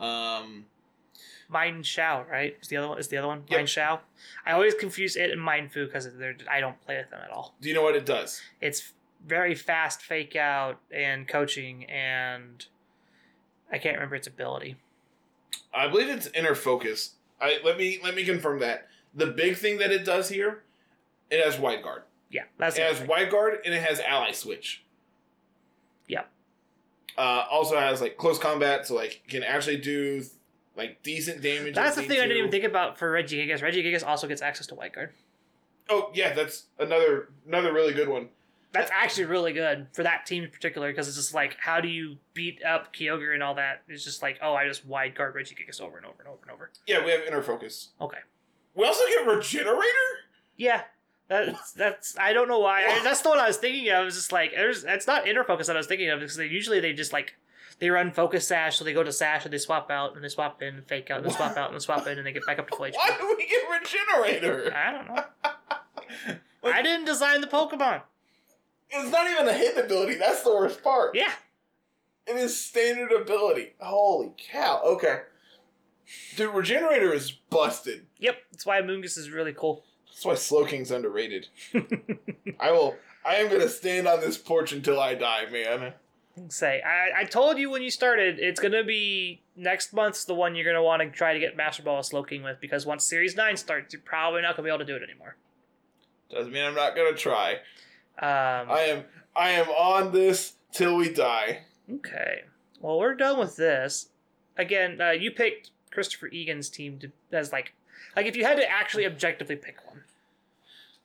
[0.00, 0.66] Um,
[1.50, 2.56] Mienshao, right?
[2.60, 2.98] Is the other one?
[2.98, 3.60] Is the other one Yep.
[3.60, 4.00] Mienshao?
[4.46, 7.54] I always confuse it and Mienfoo because they're I don't play with them at all.
[7.60, 8.40] do you know what it does?
[8.60, 8.92] It's
[9.26, 12.66] very fast fake out and coaching and
[13.72, 14.76] I can't remember its ability.
[15.72, 17.14] I believe it's inner focus.
[17.40, 18.88] I let me let me confirm that.
[19.14, 20.62] The big thing that it does here,
[21.30, 22.02] it has wide guard.
[22.30, 23.06] Yeah, that's It has thing.
[23.06, 24.82] wide guard and it has ally switch.
[26.08, 26.28] Yep.
[27.16, 30.24] Uh, also has like close combat, so like can actually do
[30.76, 31.74] like decent damage.
[31.74, 33.62] That's the thing I didn't even think about for Regigigas.
[33.62, 35.10] Reggie Gigas also gets access to Wide Guard.
[35.88, 38.28] Oh yeah, that's another another really good one.
[38.72, 41.86] That's actually really good for that team in particular because it's just like, how do
[41.86, 43.82] you beat up Kyogre and all that?
[43.86, 46.50] It's just like, oh, I just wide guard Regigigas over and over and over and
[46.50, 46.70] over.
[46.84, 47.90] Yeah, we have inner focus.
[48.00, 48.18] Okay.
[48.74, 49.78] We also get regenerator.
[50.56, 50.82] Yeah.
[51.28, 52.84] That's that's I don't know why.
[52.84, 53.94] I, that's the one I was thinking of.
[53.94, 56.36] I was just like, there's that's not inner focus that I was thinking of because
[56.36, 57.36] they usually they just like
[57.84, 60.28] they run focus sash, so they go to sash and they swap out and they
[60.30, 62.46] swap in, fake out and they swap out and they swap in and they get
[62.46, 62.94] back up to full HP.
[62.94, 64.74] Why do we get regenerator?
[64.74, 66.38] I don't know.
[66.72, 68.00] I didn't design the Pokemon.
[68.88, 70.14] It's not even a hidden ability.
[70.14, 71.14] That's the worst part.
[71.14, 71.30] Yeah.
[72.26, 73.74] It is standard ability.
[73.78, 74.80] Holy cow.
[74.82, 75.20] Okay.
[76.36, 78.06] Dude, Regenerator is busted.
[78.16, 78.36] Yep.
[78.50, 79.84] That's why Moongus is really cool.
[80.06, 81.48] That's why Slowking's underrated.
[82.58, 85.92] I will I am gonna stand on this porch until I die, man.
[86.48, 90.56] Say, I, I told you when you started, it's gonna be next month's the one
[90.56, 93.56] you're gonna want to try to get Master Ball Slowking with because once Series Nine
[93.56, 95.36] starts, you're probably not gonna be able to do it anymore.
[96.30, 97.52] Doesn't mean I'm not gonna try.
[98.18, 99.04] Um, I am
[99.36, 101.60] I am on this till we die.
[101.92, 102.42] Okay.
[102.80, 104.08] Well, we're done with this.
[104.56, 107.74] Again, uh, you picked Christopher Egan's team to, as like,
[108.16, 110.02] like if you had to actually objectively pick one.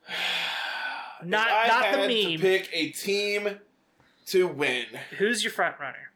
[1.22, 2.40] Not- not the meme.
[2.40, 3.58] pick a team
[4.30, 4.86] to win.
[5.18, 6.10] Who's your front runner?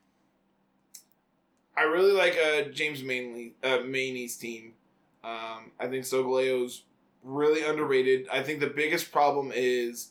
[1.77, 4.75] I really like uh, James Manley, uh, Maney's team.
[5.25, 6.83] Um, I think Solgaleo's
[7.23, 8.29] really underrated.
[8.31, 10.11] I think the biggest problem is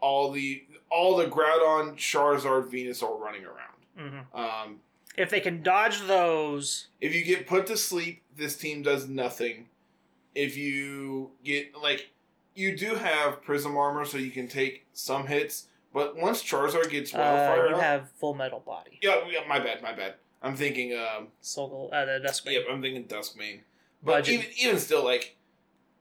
[0.00, 4.24] all the all the Groudon, Charizard, Venusaur running around.
[4.32, 4.80] hmm Um,
[5.16, 9.68] If they can dodge those, if you get put to sleep, this team does nothing.
[10.34, 12.10] If you get like
[12.54, 17.14] you do have Prism armor, so you can take some hits, but once Charizard gets
[17.14, 18.98] uh, you up- have Full Metal Body.
[19.02, 20.14] yeah, yeah, my bad, my bad.
[20.42, 22.52] I'm thinking um, uh, the Duskmane.
[22.52, 23.60] Yep, I'm thinking Duskmane.
[24.02, 24.34] But Budget.
[24.34, 25.36] even even still, like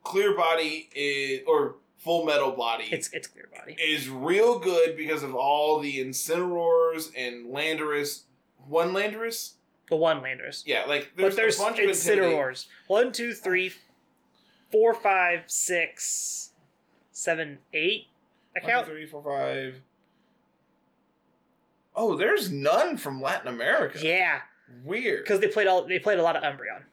[0.04, 3.76] clear body is or full metal body It's it's clear body.
[3.82, 8.22] is real good because of all the Incineroars and Landorus.
[8.68, 9.54] One Landorus,
[9.90, 10.64] The one Landers.
[10.68, 12.68] yeah, like there's, but there's a bunch of Incineroars.
[12.88, 13.72] One, two, three,
[14.72, 16.52] four, five, six,
[17.12, 18.08] seven, eight.
[18.64, 18.88] I count.
[18.88, 19.82] three, four, five.
[21.96, 24.00] Oh, there's none from Latin America.
[24.02, 24.42] Yeah,
[24.84, 25.24] weird.
[25.24, 26.84] because they played all they played a lot of Umbreon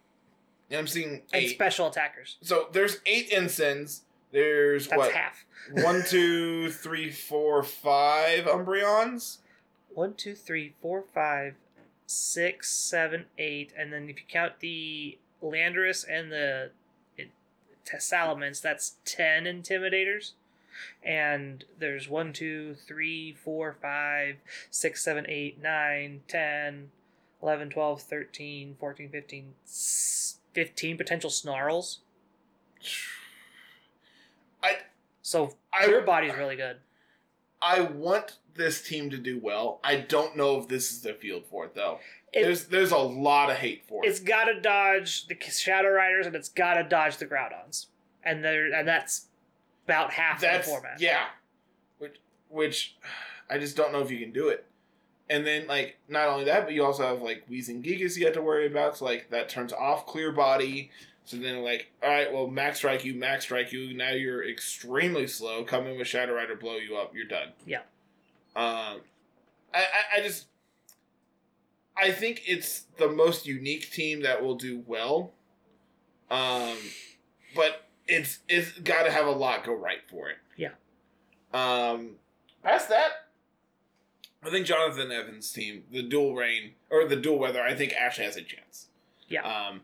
[0.70, 1.50] And I'm seeing and eight.
[1.50, 2.36] special attackers.
[2.42, 4.00] so there's eight Incins.
[4.32, 5.44] There's That's what half.
[5.84, 9.38] one, two, three, four, five Umbreons.
[9.90, 11.54] One, two, three, four, five,
[12.06, 16.70] six, seven, eight, and then if you count the Landorus and the
[17.86, 20.32] Salamence, that's ten Intimidators.
[21.02, 24.36] And there's one, two, three, four, five,
[24.70, 26.90] six, seven, eight, nine, ten,
[27.42, 32.00] eleven, twelve, thirteen, fourteen, fifteen, s- fifteen potential snarls.
[34.62, 34.78] I
[35.22, 36.78] So I- your body's really good.
[37.62, 39.80] I want this team to do well.
[39.82, 42.00] I don't know if this is the field for it though.
[42.32, 44.08] It- there's there's a lot of hate for it.
[44.08, 47.86] It's got to dodge the Shadow Riders and it's got to dodge the Groudons,
[48.22, 49.28] and there and that's
[49.84, 51.00] about half That's the format.
[51.00, 51.26] yeah,
[51.98, 52.16] which
[52.48, 52.96] which
[53.50, 54.66] I just don't know if you can do it.
[55.30, 58.34] And then like not only that, but you also have like Weezing Gigas you have
[58.34, 58.98] to worry about.
[58.98, 60.90] So like that turns off Clear Body.
[61.24, 63.96] So then like all right, well Max Strike you, Max Strike you.
[63.96, 65.64] Now you're extremely slow.
[65.64, 67.14] Come in with Shadow Rider, blow you up.
[67.14, 67.48] You're done.
[67.66, 67.80] Yeah.
[68.56, 69.00] Um,
[69.72, 70.46] I, I I just
[71.96, 75.32] I think it's the most unique team that will do well.
[76.30, 76.76] Um,
[77.54, 80.36] but it's it's got to have a lot go right for it.
[80.56, 80.70] Yeah.
[81.52, 82.16] Um,
[82.62, 83.10] past that,
[84.42, 88.18] I think Jonathan Evans' team, the dual rain or the dual weather, I think Ash
[88.18, 88.88] has a chance.
[89.28, 89.42] Yeah.
[89.42, 89.82] Um,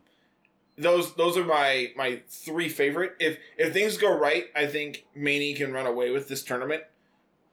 [0.77, 3.15] those those are my my three favorite.
[3.21, 6.85] If if things go right, I think Maney can run away with this tournament.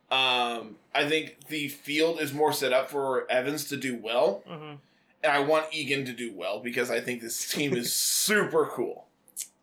[0.09, 4.75] Um, I think the field is more set up for Evans to do well, hmm
[5.23, 9.06] and I want Egan to do well because I think this team is super cool.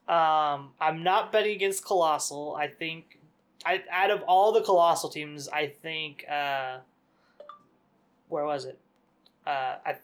[0.06, 2.54] Um, I'm not betting against Coalossal.
[2.56, 3.18] I think,
[3.64, 6.78] I out of all the Coalossal teams, I think, uh,
[8.28, 8.78] where was it?
[9.46, 9.96] Uh, I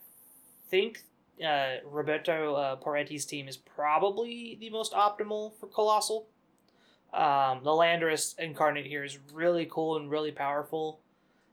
[0.71, 1.05] think
[1.45, 6.27] uh, Roberto uh, Parente's team is probably the most optimal for Coalossal.
[7.13, 11.01] Um, the Landorus incarnate here is really cool and really powerful.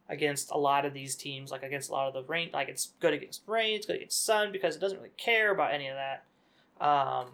[0.10, 2.50] against a lot of these teams, like against a lot of the rain.
[2.54, 5.74] Like it's good against rain, it's good against sun because it doesn't really care about
[5.74, 6.24] any of that.
[6.80, 7.28] Um,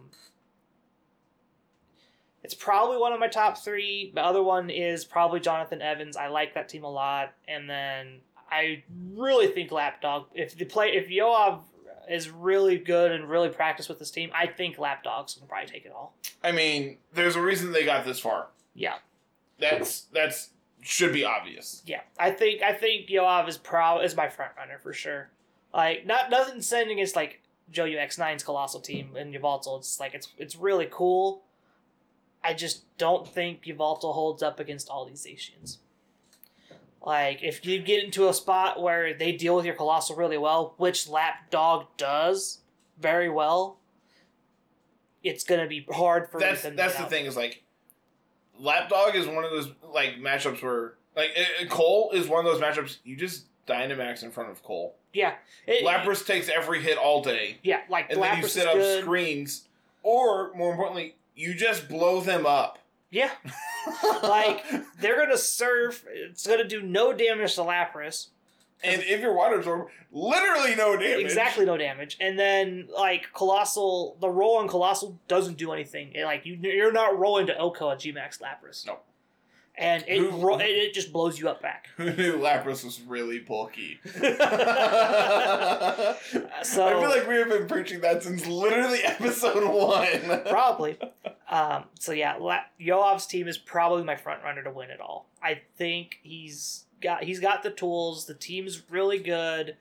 [2.44, 4.12] it's probably one of my top three.
[4.14, 6.18] The other one is probably Jonathan Evans.
[6.18, 8.20] I like that team a lot, and then
[8.52, 8.84] I
[9.14, 10.26] really think Lapdog.
[10.34, 11.62] If the play, if Yoav
[12.10, 15.86] is really good and really practiced with this team, I think Lapdogs can probably take
[15.86, 16.14] it all.
[16.44, 18.48] I mean, there's a reason they got this far.
[18.76, 18.96] Yeah,
[19.60, 20.50] That's that's
[20.82, 21.82] should be obvious.
[21.86, 22.02] yeah.
[22.20, 25.30] I think I think Yoav is pro is my front runner for sure.
[25.74, 27.40] Like not nothing saying against like
[27.72, 29.78] Joe UX9's Coalossal team in Yveltal.
[29.80, 31.44] It's like it's it's really cool.
[32.44, 35.78] I just don't think Yveltal holds up against all these Zacians.
[37.06, 40.74] Like if you get into a spot where they deal with your Coalossal really well,
[40.78, 42.60] which Lapdog does
[43.00, 43.78] very well,
[45.24, 47.10] it's gonna be hard for That's them that's the out.
[47.10, 47.64] thing is like,
[48.60, 52.52] Lapdog is one of those like matchups where like uh, uh, Cole is one of
[52.52, 54.96] those matchups you just Dynamax in front of Cole.
[55.14, 55.36] Yeah,
[55.68, 58.74] it, Lapras takes every hit all day, yeah, like and then you Lapras set up
[58.76, 59.04] good.
[59.04, 59.68] screens,
[60.04, 62.80] or more importantly, you just blow them up.
[63.10, 63.30] Yeah,
[64.24, 64.64] like
[65.00, 66.04] they're gonna serve.
[66.12, 68.30] It's gonna do no damage to Lapras.
[68.84, 71.24] and if your water absorb, literally no damage.
[71.26, 72.18] Exactly no damage.
[72.20, 76.12] And then like Coalossal, the roll on Coalossal doesn't do anything.
[76.14, 78.88] It, like you, you're not rolling to OHKO at Gmax Lapras.
[78.88, 78.98] No.
[79.76, 81.88] And it, Who- ro- it it just blows you up back.
[81.98, 84.00] Who knew Lapras was really bulky?
[86.64, 90.42] So- I feel like we have been preaching that since literally episode one.
[90.48, 90.98] Probably.
[91.50, 95.28] Um, so yeah, La- Yoav's team is probably my front runner to win it all.
[95.42, 98.26] I think he's got he's got the tools.
[98.26, 99.76] The team's really good.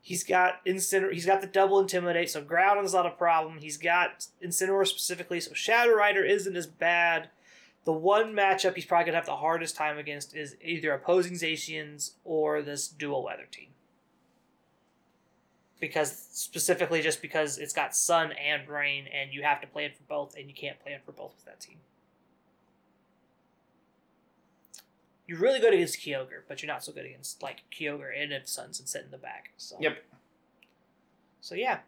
[0.00, 1.12] He's got Incineroar.
[1.12, 3.58] He's got the double intimidate, so ground is not a problem.
[3.58, 7.28] He's got Incineroar specifically, so Shadow Rider isn't as bad.
[7.84, 12.12] The one matchup he's probably gonna have the hardest time against is either opposing Zacians
[12.24, 13.68] or this dual weather team.
[15.80, 20.02] Because specifically just because it's got sun and rain and you have to plan for
[20.08, 21.76] both and you can't plan for both with that team.
[25.26, 28.48] You're really good against Kyogre, but you're not so good against like Kyogre and if
[28.48, 29.52] Sun's and sit in the back.
[29.56, 30.02] So Yep.
[31.40, 31.78] So yeah.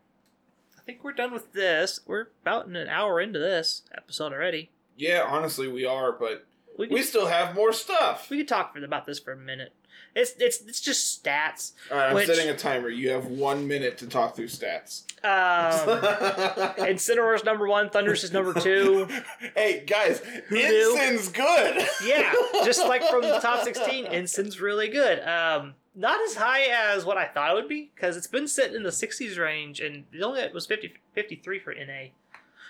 [0.79, 2.01] I think we're done with this.
[2.07, 4.71] We're about an hour into this episode already.
[5.01, 6.47] Yeah, honestly, we are, but
[6.79, 8.29] We we still have more stuff.
[8.31, 9.73] we could talk for about this for a minute.
[10.15, 11.73] It's it's it's just stats.
[11.91, 12.89] All right, I'm Which- setting a timer.
[12.89, 15.05] You have one minute to talk through stats.
[15.23, 16.01] Um,
[16.87, 19.07] Incineroar's number one, Thundurus is number two.
[19.55, 20.21] hey guys,
[20.51, 21.21] knew?
[21.33, 21.87] Good.
[22.05, 22.33] Yeah,
[22.65, 25.21] just like from the top 16, Incin's really good.
[25.27, 26.63] Um, not as high
[26.95, 29.81] as what I thought it would be, because it's been sitting in the 60s range,
[29.81, 32.09] and it only was 50, 53 for NA,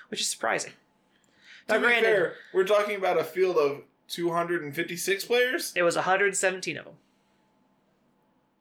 [0.09, 0.73] which is surprising.
[1.69, 5.73] To be granted, fair, we're talking about a field of 256 players.
[5.77, 6.95] it was 117 of them.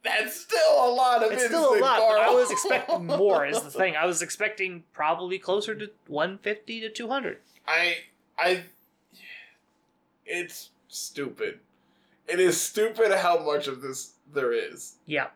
[0.03, 3.61] That's still a lot of It's still a lot, but I was expecting more, is
[3.61, 3.95] the thing.
[3.97, 7.37] I was expecting probably closer to 150 to 200.
[7.67, 7.97] I
[8.37, 8.63] I
[10.25, 11.59] it's stupid.
[12.27, 14.95] It is stupid how much of this there is.
[15.05, 15.27] Yeah.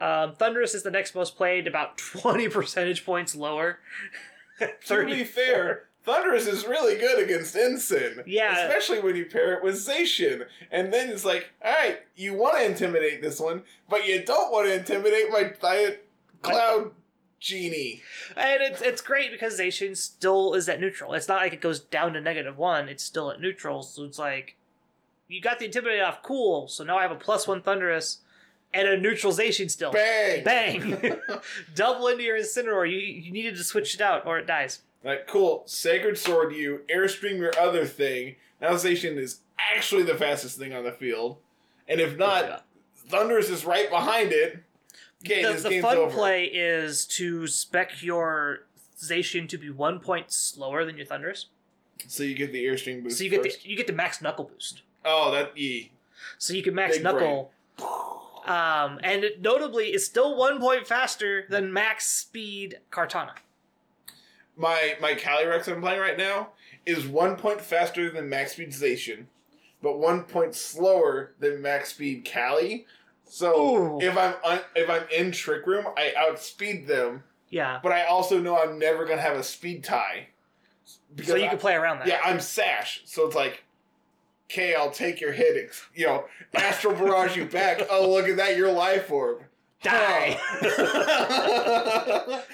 [0.00, 3.80] Um, Thundurus is the next most played, about 20 percentage points lower.
[4.88, 8.22] To be fair, Thundurus is really good against Incin.
[8.26, 8.66] Yeah.
[8.66, 10.46] Especially when you pair it with Zacian.
[10.70, 14.66] And then it's like, alright, you want to intimidate this one, but you don't want
[14.66, 16.08] to intimidate my Diet
[16.42, 16.92] Cloud
[17.38, 18.02] Genie.
[18.36, 21.14] And it's it's great because Zacian still is at neutral.
[21.14, 22.88] It's not like it goes down to negative one.
[22.88, 23.82] It's still at neutral.
[23.82, 24.56] So it's like
[25.28, 26.68] you got the intimidate off, cool.
[26.68, 28.18] So now I have a plus one Thundurus
[28.72, 29.92] and a neutralization still.
[29.92, 30.44] Bang!
[30.44, 31.00] Bang!
[31.74, 32.90] Double into your Incineroar.
[32.90, 34.80] You you needed to switch it out or it dies.
[35.02, 38.36] Like, cool, Sacred Sword you, Airstream your other thing.
[38.60, 39.40] Now Zacian is
[39.74, 41.38] actually the fastest thing on the field.
[41.88, 42.64] And if not,
[43.08, 44.62] Thundurus is right behind it.
[45.24, 46.14] Okay, the the fun over.
[46.14, 48.66] play is to spec your
[48.98, 51.46] Zacian to be one point slower than your Thundurus.
[52.06, 53.62] So you get the Airstream boost So you get first.
[53.62, 54.82] the you get the max knuckle boost.
[55.04, 55.92] Oh, that E.
[56.38, 57.50] So you can max Big knuckle.
[58.46, 63.32] Um, and it notably is still one point faster than max speed Kartana.
[64.60, 66.48] My my Calyrex I'm playing right now
[66.84, 69.24] is one point faster than max speed Zacian,
[69.82, 72.86] but one point slower than max speed Cali.
[73.24, 74.00] So Ooh.
[74.02, 77.80] if I'm un- if I'm in Trick Room, I outspeed them, Yeah.
[77.82, 80.28] but I also know I'm never gonna have a speed tie.
[81.22, 82.08] So you I- can play around that.
[82.08, 83.62] Yeah, I'm Sash, so it's like,
[84.50, 85.56] okay, I'll take your hit.
[85.64, 87.80] ex- You know, Astral Barrage you back.
[87.88, 89.44] Oh, look at that, your life orb.
[89.82, 90.38] Die.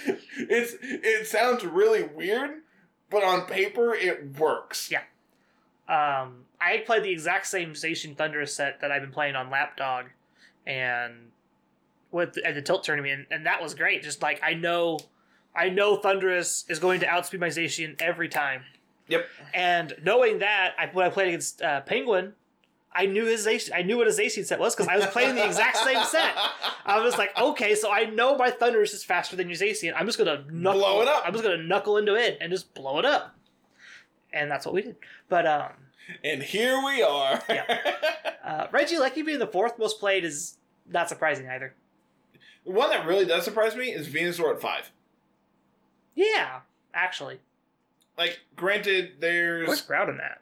[0.48, 2.62] It's it sounds really weird,
[3.10, 4.90] but on paper it works.
[4.90, 5.00] Yeah.
[5.88, 10.06] Um, I played the exact same Zacian Thundurus set that I've been playing on Lapdog,
[10.66, 11.30] and
[12.10, 14.02] with at the tilt tournament, and that was great.
[14.02, 14.98] Just like I know,
[15.54, 18.62] I know Thundurus is going to outspeed my Zacian every time,
[19.08, 19.26] Yep.
[19.54, 22.34] and knowing that, I when I played against uh, Penguin,
[22.96, 25.44] I knew his I knew what his Zacian set was because I was playing the
[25.44, 26.34] exact same set.
[26.86, 29.92] I was like, okay, so I know my Thundurus is faster than your Zacian.
[29.94, 31.22] I'm just gonna knuckle, Blow it up.
[31.26, 33.36] I'm just gonna knuckle into it and just blow it up,
[34.32, 34.96] and that's what we did.
[35.28, 35.72] But um,
[36.24, 37.42] And here we are.
[38.44, 40.56] uh, Regieleki being the fourth most played is
[40.88, 41.74] not surprising either.
[42.64, 44.90] One that really does surprise me is Venusaur at five.
[46.14, 46.60] Yeah,
[46.94, 47.40] actually,
[48.16, 50.40] Like, granted, where's there's Groudon at?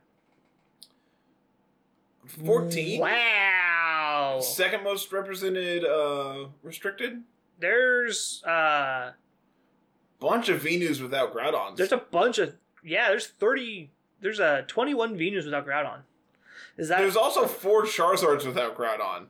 [2.26, 3.00] 14.
[3.00, 4.40] Wow.
[4.42, 7.22] Second most represented uh restricted.
[7.58, 9.12] There's uh,
[10.20, 11.76] Bunch of Venus without Groudons.
[11.76, 13.08] there's a bunch of yeah.
[13.08, 13.90] There's thirty.
[14.20, 16.00] There's a twenty-one Venus without Groudon.
[16.76, 19.26] Is that There's also four Charizards without Groudon.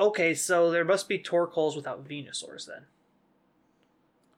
[0.00, 0.34] okay?
[0.34, 2.86] So there must be Torkoals without Venusaurs then.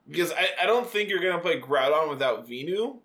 [0.09, 2.97] Because I, I don't think you're gonna play Groudon without Venu,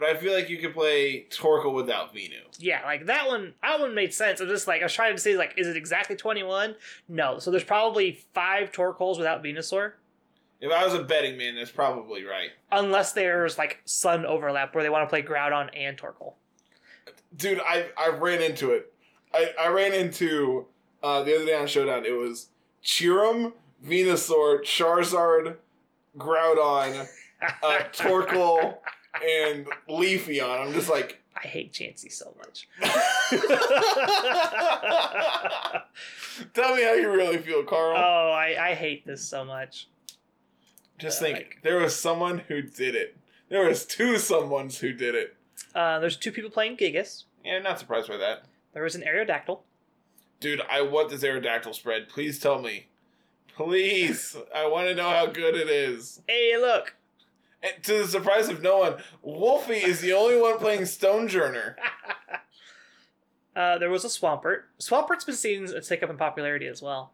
[0.00, 2.38] but I feel like you could play Torkoal without Venu.
[2.58, 3.54] Yeah, like that one.
[3.62, 4.40] That one made sense.
[4.40, 6.74] I'm just like I was trying to say like, is it exactly twenty-one?
[7.08, 7.38] No.
[7.38, 9.92] So there's probably five Torkoals without Venusaur.
[10.60, 12.50] If I was a betting man, that's probably right.
[12.72, 16.34] Unless there's like sun overlap where they want to play Groudon and Torkoal.
[17.36, 18.92] Dude, I I ran into it.
[19.34, 20.66] I, I ran into
[21.02, 22.04] uh, the other day on Showdown.
[22.04, 22.48] It was
[22.82, 23.52] Chiram,
[23.86, 25.56] Venusaur, Charizard,
[26.18, 27.06] Groudon,
[27.62, 28.78] uh, Torkoal,
[29.14, 30.66] and Leafeon.
[30.66, 32.68] I'm just like, I hate Chansey so much.
[36.54, 37.96] tell me how you really feel, Carl.
[37.96, 39.88] oh, I, I hate this so much.
[40.98, 43.16] just uh, think, like- there was someone who did it.
[43.48, 45.36] There was two someones who did it.
[45.74, 47.24] Uh, there's two people playing Gigas.
[47.44, 48.44] Yeah, not surprised by that.
[48.74, 49.60] There was an Aerodactyl.
[50.38, 52.08] Dude, I want this Aerodactyl spread.
[52.08, 52.86] Please tell me.
[53.54, 54.36] Please.
[54.54, 56.22] I want to know how good it is.
[56.28, 56.94] Hey, look.
[57.62, 61.74] And to the surprise of no one, Wolfie is the only one playing Stonjourner.
[63.56, 64.62] uh, there was a Swampert.
[64.78, 67.12] Swampert's been seen a tick up in popularity as well.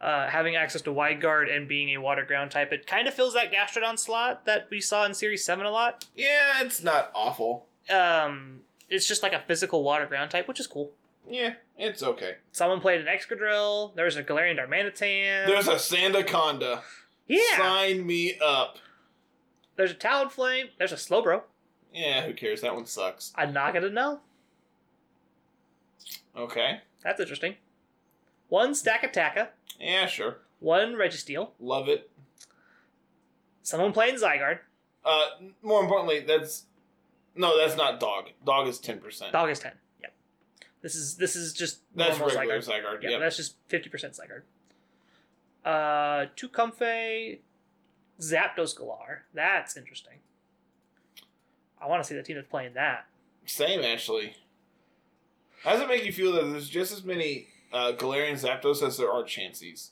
[0.00, 3.14] Uh, having access to Wide Guard and being a water ground type, it kind of
[3.14, 6.04] fills that Gastrodon slot that we saw in Series 7 a lot.
[6.16, 7.66] Yeah, it's not awful.
[7.88, 10.90] Um, it's just like a physical water ground type, which is cool.
[11.28, 12.34] Yeah, it's okay.
[12.52, 13.94] Someone played an Excadrill.
[13.94, 15.46] There was a Galarian Darmanitan.
[15.46, 16.82] There's a Sandaconda.
[17.26, 17.56] yeah.
[17.56, 18.78] Sign me up.
[19.76, 20.70] There's a Talonflame.
[20.78, 21.42] There's a Slowbro.
[21.92, 22.60] Yeah, who cares?
[22.60, 23.32] That one sucks.
[23.36, 24.20] I'm not gonna know.
[26.36, 26.80] Okay.
[27.02, 27.54] That's interesting.
[28.48, 29.48] One Stakataka.
[29.80, 30.38] Yeah, sure.
[30.60, 31.50] One Registeel.
[31.60, 32.10] Love it.
[33.62, 34.58] Someone playing Zygarde.
[35.04, 35.26] Uh,
[35.62, 36.64] more importantly, that's
[37.36, 38.30] no, that's not dog.
[38.44, 39.32] Dog is ten percent.
[39.32, 39.72] Dog is ten.
[40.00, 40.12] Yep.
[40.82, 42.82] This is this is just That's normal regular Zygarde.
[42.84, 43.02] Zygarde.
[43.02, 43.20] Yeah, Yep.
[43.20, 44.42] that's just fifty percent Zygarde.
[45.64, 47.38] Uh, two Comfey,
[48.20, 49.24] Zapdos Galar.
[49.34, 50.18] That's interesting.
[51.80, 53.06] I want to see the team that's playing that.
[53.46, 54.36] Same actually.
[55.62, 58.96] How does it make you feel that there's just as many uh, Galarian Zapdos as
[58.98, 59.90] there are Chanseys?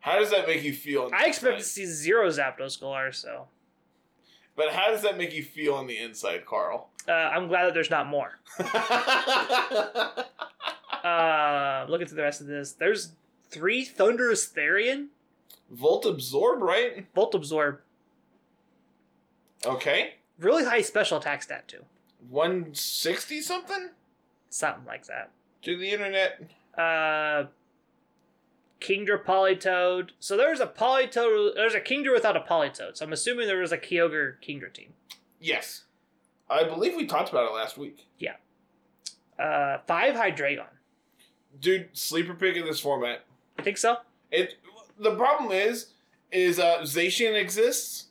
[0.00, 1.10] How does that make you feel?
[1.14, 3.48] I expect to see zero Zapdos Galar, so
[4.56, 6.90] But how does that make you feel on the inside, Carl?
[7.08, 8.38] uh, I'm glad that there's not more.
[11.04, 13.12] Uh, looking through the rest of this, there's
[13.50, 15.06] three Thundurus Therian,
[15.70, 17.06] Volt Absorb, right?
[17.14, 17.80] Volt Absorb,
[19.66, 20.14] Okay.
[20.38, 21.84] really high special attack stat too,
[22.28, 23.90] 160 something?
[24.50, 25.30] something like that.
[25.62, 26.40] To the internet.
[26.76, 27.46] Uh,
[28.80, 30.10] Kingdra Politoed.
[30.20, 31.54] So there's a Politoed.
[31.56, 32.96] There's a Kingdra without a Politoed.
[32.96, 34.94] So I'm assuming there was a Kyogre Kingdra team.
[35.40, 35.82] Yes.
[36.48, 38.06] I believe we talked about it last week.
[38.18, 38.36] Yeah.
[39.38, 40.68] Uh, five Hydreigon.
[41.60, 43.24] Dude, sleeper pick in this format.
[43.58, 43.96] I think so.
[44.30, 44.54] It
[44.98, 45.86] the problem is
[46.32, 48.06] is uh Zacian exists.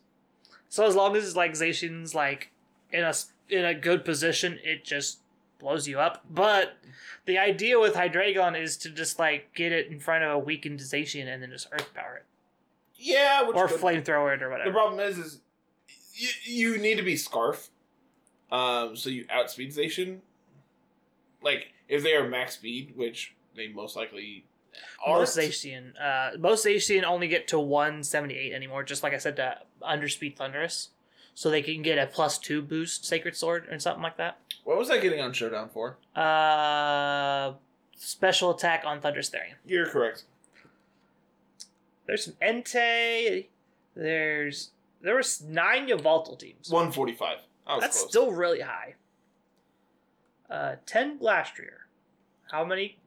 [0.69, 2.51] So as long as it's like Zacian's like
[2.91, 3.13] in a
[3.49, 5.19] in a good position, it just
[5.59, 6.23] blows you up.
[6.29, 6.73] But
[7.25, 10.79] the idea with Hydreigon is to just like get it in front of a weakened
[10.79, 12.25] Zacian and then just Earth Power it
[12.95, 14.69] Yeah, which or could- flamethrower it or whatever.
[14.69, 15.39] The problem is, is
[16.15, 17.69] you, you need to be Scarf,
[18.51, 20.19] um, so you outspeed Zacian.
[21.41, 24.45] Like if they are max speed, which they most likely
[25.05, 28.83] Most Zacian, uh, most Zacian only get to 178 anymore.
[28.83, 30.89] Just like I said, to underspeed Thundurus,
[31.33, 34.39] so they can get a plus two boost Sacred Sword or something like that.
[34.63, 35.97] What was I getting on Showdown for?
[36.15, 37.53] Uh,
[37.95, 39.55] special attack on Thundurus Therian.
[39.65, 40.23] You're correct.
[42.05, 43.47] There's some Entei.
[43.95, 44.71] There's
[45.01, 46.69] there was nine Yveltal teams.
[46.69, 47.37] One forty five.
[47.67, 48.09] Was That's close.
[48.09, 48.95] still really high.
[50.49, 51.85] Uh, ten Glastrier.
[52.51, 52.97] How many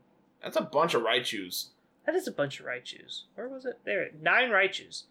[0.42, 1.66] That's a bunch of Raichus.
[2.06, 3.22] That is a bunch of Raichus.
[3.34, 3.78] Where was it?
[3.84, 5.04] There, nine Raichus.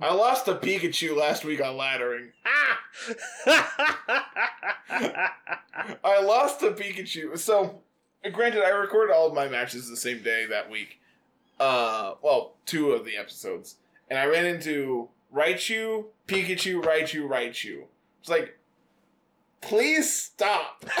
[0.00, 2.30] I lost a Pikachu last week on laddering.
[2.46, 2.80] Ah!
[6.04, 7.36] I lost a Pikachu.
[7.38, 7.80] So,
[8.32, 11.00] granted, I recorded all of my matches the same day that week.
[11.58, 13.76] Uh, well, two of the episodes,
[14.08, 17.82] and I ran into Raichu, Pikachu, Raichu, Raichu.
[18.20, 18.58] It's like,
[19.60, 20.84] please stop.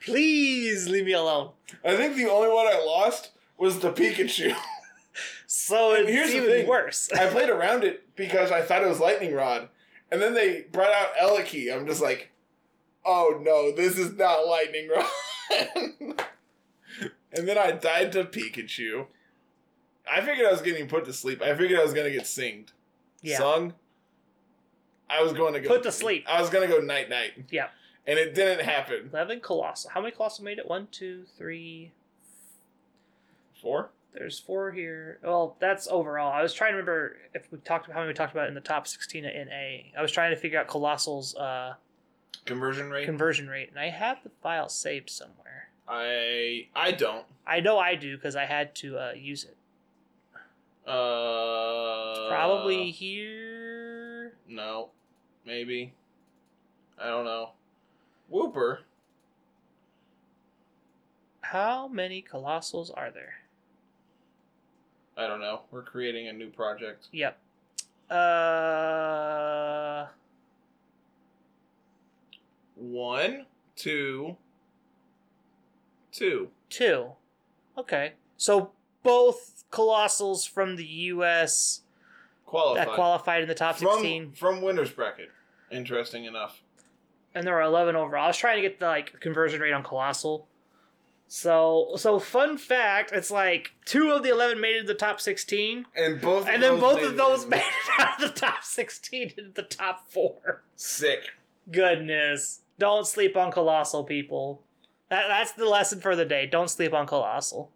[0.00, 1.50] Please leave me alone.
[1.84, 4.56] I think the only one I lost was the Pikachu.
[5.46, 6.66] So And it's here's the even thing.
[6.66, 7.10] worse.
[7.12, 9.68] I played around it because I thought it was Lightning Rod,
[10.10, 11.74] and then they brought out Eleki.
[11.74, 12.30] I'm just like,
[13.04, 15.06] oh no, this is not Lightning Rod.
[17.32, 19.06] and then I died to Pikachu.
[20.10, 21.42] I figured I was getting put to sleep.
[21.42, 22.72] I figured I was gonna get singed,
[23.22, 23.38] yeah.
[23.38, 23.74] sung.
[25.10, 26.24] I was going to go Put to sleep.
[26.28, 27.32] I was gonna go night night.
[27.50, 27.68] Yeah.
[28.06, 29.10] And it didn't happen.
[29.12, 29.90] 11 Coalossal.
[29.90, 30.68] How many Coalossal made it?
[30.68, 31.92] One, two, three,
[33.60, 33.90] four.
[34.12, 35.18] There's four here.
[35.22, 36.32] Well, that's overall.
[36.32, 38.54] I was trying to remember if we talked about how many we talked about in
[38.54, 39.92] the top 16 in A.
[39.96, 41.74] I was trying to figure out Coalossal's uh,
[42.46, 43.04] Conversion rate.
[43.04, 45.68] conversion rate, and I have the file saved somewhere.
[45.86, 47.24] I I don't.
[47.46, 49.56] I know I do because I had to uh, use it.
[50.88, 54.32] Uh, Probably here.
[54.48, 54.88] No,
[55.44, 55.92] maybe.
[57.00, 57.50] I don't know.
[58.30, 58.80] Whooper.
[61.42, 63.34] How many Coalossals are there?
[65.16, 65.62] I don't know.
[65.70, 67.08] We're creating a new project.
[67.12, 67.36] Yep.
[68.08, 70.06] Uh,
[72.76, 73.46] One,
[73.76, 74.36] two,
[76.12, 76.48] two.
[76.70, 77.10] two.
[77.76, 78.12] Okay.
[78.36, 78.70] So
[79.02, 81.82] both Coalossals from the U.S.
[82.46, 82.88] Qualified.
[82.88, 84.32] that qualified in the top from, 16.
[84.32, 85.28] From winner's bracket.
[85.70, 86.62] Interesting enough.
[87.34, 88.24] And there were 11 overall.
[88.24, 90.46] I was trying to get the like conversion rate on Coalossal.
[91.28, 95.20] So so fun fact, it's like two of the 11 made it to the top
[95.20, 96.48] 16 And both.
[96.48, 100.10] and then both of those made it out of the top 16 into the top
[100.10, 100.62] 4.
[100.74, 101.20] Sick.
[101.70, 102.62] Goodness.
[102.80, 104.62] Don't sleep on Coalossal people.
[105.08, 106.46] That that's the lesson for the day.
[106.46, 107.70] Don't sleep on Coalossal.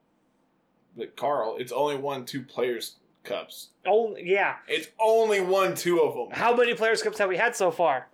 [0.96, 3.68] But Carl, it's only won two players' cups.
[3.86, 4.56] Oh yeah.
[4.66, 6.36] It's only won two of them.
[6.36, 8.08] How many players cups have we had so far?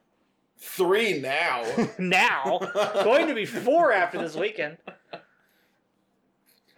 [0.60, 1.64] Three now.
[1.98, 2.58] now.
[3.02, 4.76] Going to be four after this weekend.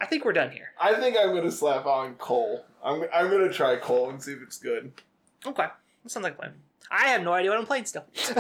[0.01, 0.71] I think we're done here.
[0.81, 2.65] I think I'm gonna slap on Cole.
[2.83, 4.93] I'm I'm gonna try Cole and see if it's good.
[5.47, 5.67] Okay.
[6.03, 6.55] That sounds like a plan.
[6.91, 8.05] I have no idea what I'm playing still.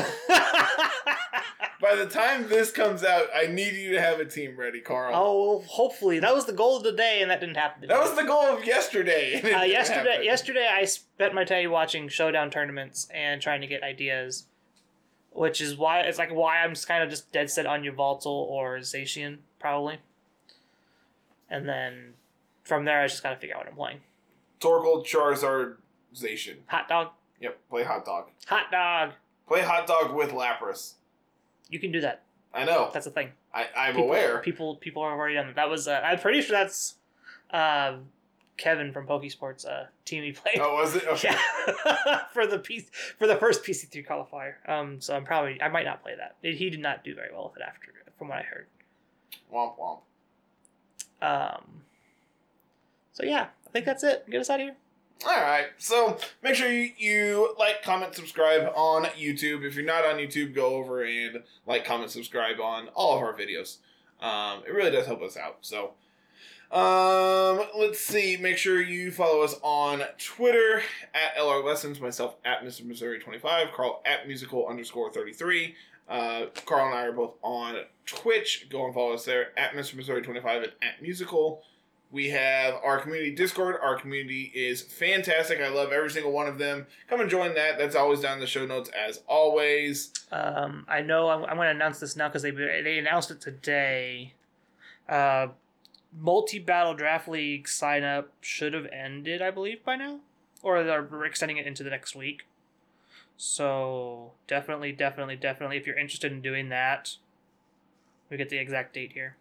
[1.80, 5.12] By the time this comes out, I need you to have a team ready, Carl.
[5.16, 6.20] oh, well, hopefully.
[6.20, 7.94] That was the goal of the day, and that didn't happen today.
[7.94, 9.40] That was the goal of yesterday.
[9.42, 10.24] uh, yesterday, happen.
[10.24, 14.46] yesterday, I spent my day watching showdown tournaments and trying to get ideas,
[15.32, 18.78] which is why it's like why I'm kind of just dead set on Yveltal or
[18.78, 19.98] Zacian probably.
[21.50, 22.14] And then
[22.64, 24.00] from there, I just got to figure out what I'm playing.
[24.60, 25.76] Torkoal, Charizard,
[26.14, 26.56] Zacian.
[26.66, 27.08] Hot dog,
[27.40, 28.28] Yep, play hot dog.
[28.46, 29.10] hot dog.
[29.48, 30.94] Play hot dog with Lapras.
[31.68, 32.22] You can do that.
[32.54, 32.90] I know.
[32.92, 33.30] That's a thing.
[33.52, 34.38] I, I'm people, aware.
[34.38, 35.56] People, people have already done that.
[35.56, 35.88] That was.
[35.88, 36.94] Uh, I'm pretty sure that's
[37.50, 37.96] uh,
[38.56, 40.58] Kevin from Pokesports uh, team he played.
[40.60, 41.06] Oh, was it?
[41.06, 41.34] Okay.
[41.96, 44.54] Yeah, for the piece for the first PC three qualifier.
[44.68, 46.36] Um, so I'm probably I might not play that.
[46.42, 48.66] He did not do very well with it after, from what I heard.
[49.52, 50.00] Womp womp.
[51.22, 51.82] Um,
[53.12, 54.28] so yeah, I think that's it.
[54.28, 54.76] Get us out of here.
[55.24, 55.66] All right.
[55.78, 59.64] So make sure you, you like, comment, subscribe on YouTube.
[59.64, 63.32] If you're not on YouTube, go over and like, comment, subscribe on all of our
[63.32, 63.78] videos.
[64.20, 65.58] Um, it really does help us out.
[65.60, 65.92] So,
[66.72, 68.36] um, let's see.
[68.36, 70.82] Make sure you follow us on Twitter
[71.14, 72.84] at LR Lessons, myself at Mr.
[72.84, 75.74] Missouri 25, Carl at musical underscore 33.
[76.08, 77.76] Uh, Carl and I are both on
[78.06, 78.68] Twitch.
[78.70, 79.94] Go and follow us there at Mr.
[79.94, 81.62] Missouri 25 and at musical.
[82.10, 83.76] We have our community Discord.
[83.82, 85.60] Our community is fantastic.
[85.60, 86.86] I love every single one of them.
[87.08, 87.78] Come and join that.
[87.78, 90.12] That's always down in the show notes as always.
[90.30, 93.40] Um, I know I'm, I'm going to announce this now because they they announced it
[93.40, 94.34] today.
[95.08, 95.48] Uh,
[96.18, 100.20] multi battle draft league sign up should have ended, I believe, by now,
[100.62, 102.46] or they're extending it into the next week.
[103.36, 107.16] So definitely, definitely, definitely, if you're interested in doing that,
[108.30, 109.36] we get the exact date here.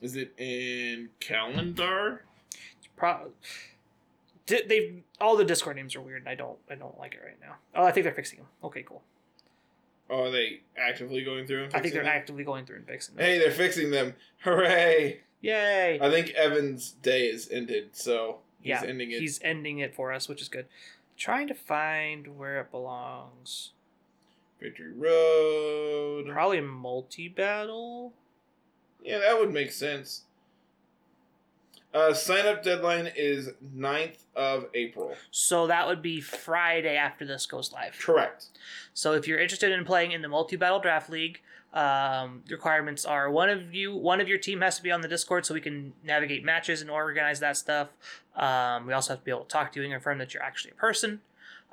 [0.00, 2.24] Is it in calendar?
[2.96, 3.32] Pro-
[4.46, 7.38] they all the Discord names are weird, and I don't I don't like it right
[7.40, 7.54] now.
[7.74, 8.48] Oh, I think they're fixing them.
[8.64, 9.02] Okay, cool.
[10.12, 12.12] Oh, are they actively going through and I think they're them?
[12.12, 13.24] actively going through and fixing them.
[13.24, 14.14] Hey, they're fixing them.
[14.44, 15.20] Hooray!
[15.40, 15.98] Yay!
[16.00, 19.20] I think Evan's day is ended, so he's yeah, ending it.
[19.20, 20.66] he's ending it for us, which is good.
[21.16, 23.70] Trying to find where it belongs.
[24.60, 26.28] Victory Road.
[26.28, 28.12] Probably multi battle.
[29.02, 30.24] Yeah, that would make sense.
[31.94, 35.14] Uh, sign up deadline is 9th of April.
[35.30, 37.98] So that would be Friday after this goes live.
[38.00, 38.46] Correct.
[38.94, 41.40] So if you're interested in playing in the multi battle draft league,
[41.74, 45.08] um, requirements are one of you, one of your team has to be on the
[45.08, 47.88] Discord so we can navigate matches and organize that stuff.
[48.36, 50.42] Um, we also have to be able to talk to you and confirm that you're
[50.42, 51.20] actually a person.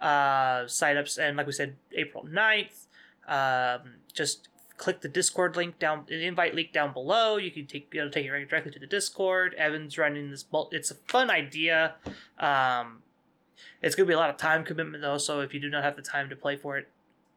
[0.02, 2.88] Uh, signups and like we said, April 9th.
[3.28, 4.50] Um, just
[4.80, 7.38] click the Discord link down, the invite link down below.
[7.38, 9.54] You can take you know take it right directly to the Discord.
[9.56, 10.46] Evan's running this.
[10.72, 11.96] It's a fun idea.
[12.40, 13.04] Um,
[13.84, 15.20] it's gonna be a lot of time commitment though.
[15.20, 16.88] So if you do not have the time to play for it,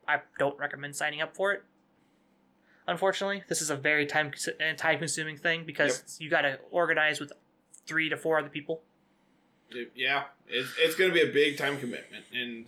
[0.08, 1.64] I don't recommend signing up for it.
[2.86, 4.32] Unfortunately, this is a very time
[4.76, 7.32] time consuming thing because you got to organize with
[7.86, 8.80] three to four other people.
[9.94, 12.66] Yeah, it's, it's going to be a big time commitment, and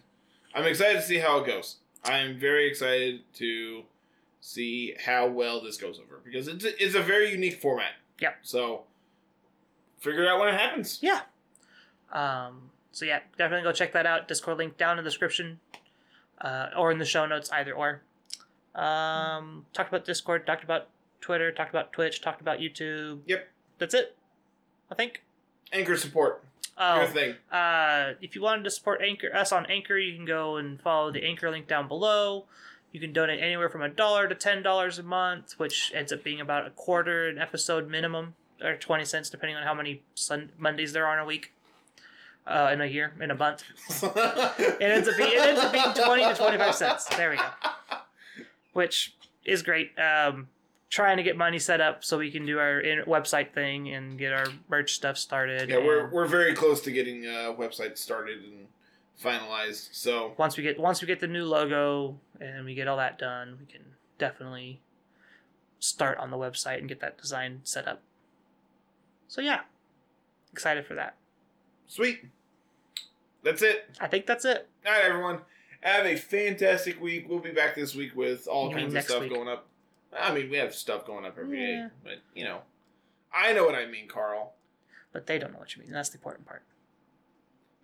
[0.55, 1.77] I'm excited to see how it goes.
[2.03, 3.85] I'm very excited to
[4.45, 7.93] see how well this goes over because it's a, it's a very unique format.
[8.21, 8.37] Yep.
[8.43, 8.83] So
[10.01, 10.99] figure it out when it happens.
[11.01, 11.23] Yeah.
[12.13, 14.29] Um, so yeah, definitely go check that out.
[14.29, 15.61] Discord link down in the description,
[16.43, 18.03] uh, or in the show notes, either or.
[18.75, 20.89] Um, talked about Discord, talked about
[21.23, 23.21] Twitter, talked about Twitch, talked about YouTube.
[23.25, 23.49] Yep.
[23.79, 24.15] That's it.
[24.91, 25.23] I think.
[25.73, 26.45] Anchor support.
[26.77, 27.37] Oh, thing.
[27.51, 31.11] uh, if you wanted to support Anchor us on Anchor, you can go and follow
[31.11, 32.45] the Anchor link down below.
[32.95, 36.23] You can donate anywhere from a dollar to ten dollars a month, which ends up
[36.23, 40.53] being about a quarter an episode minimum, or twenty cents depending on how many Sun-
[40.57, 41.53] Mondays there are in a week,
[42.47, 43.65] uh, in a year, in a month.
[44.57, 47.07] It ends up being it ends up being twenty to twenty five cents.
[47.17, 47.49] There we go,
[48.75, 49.91] which is great.
[49.99, 50.47] Um,
[50.89, 54.17] trying to get money set up so we can do our in- website thing and
[54.17, 55.69] get our merch stuff started.
[55.69, 58.69] yeah, we're we're very close to getting uh, website started and
[59.23, 59.89] finalized.
[59.93, 63.19] So once we get once we get the new logo and we get all that
[63.19, 63.83] done, we can
[64.19, 64.81] definitely
[65.79, 68.03] start on the website and get that design set up.
[69.29, 69.61] So yeah,
[70.53, 71.17] excited for that.
[71.87, 72.27] sweet.
[73.43, 73.91] That's it.
[74.01, 74.69] I think that's it.
[74.87, 75.41] All right, everyone.
[75.83, 77.27] Have a fantastic week.
[77.29, 79.35] We'll be back this week with all You kinds of stuff week?
[79.35, 79.67] going up.
[80.19, 81.89] I mean, we have stuff going up every day, Yeah.
[82.03, 82.61] but you know,
[83.35, 84.55] I know what I mean, Carl.
[85.13, 85.93] But they don't know what you mean.
[85.93, 86.63] That's the important part.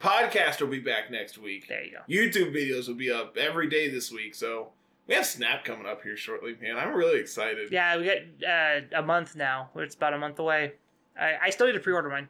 [0.00, 1.68] Podcast will be back next week.
[1.68, 1.98] There you go.
[2.08, 4.34] YouTube videos will be up every day this week.
[4.34, 4.70] So
[5.06, 6.78] we have Snap coming up here shortly, man.
[6.78, 7.70] I'm really excited.
[7.70, 9.70] Yeah, we got uh, a month now.
[9.76, 10.72] It's about a month away.
[11.18, 12.28] I, I still need to pre-order mine.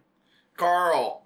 [0.57, 1.23] Carl,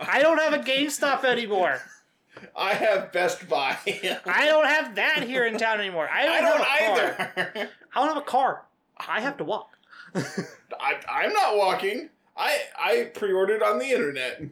[0.00, 1.80] I don't have a GameStop anymore.
[2.56, 3.76] I have Best Buy.
[4.24, 6.08] I don't have that here in town anymore.
[6.10, 7.52] I don't, I don't have a car.
[7.54, 7.70] either.
[7.94, 8.64] I don't have a car.
[9.08, 9.76] I have to walk.
[10.14, 12.08] I, I'm not walking.
[12.36, 14.42] I I pre-ordered on the internet.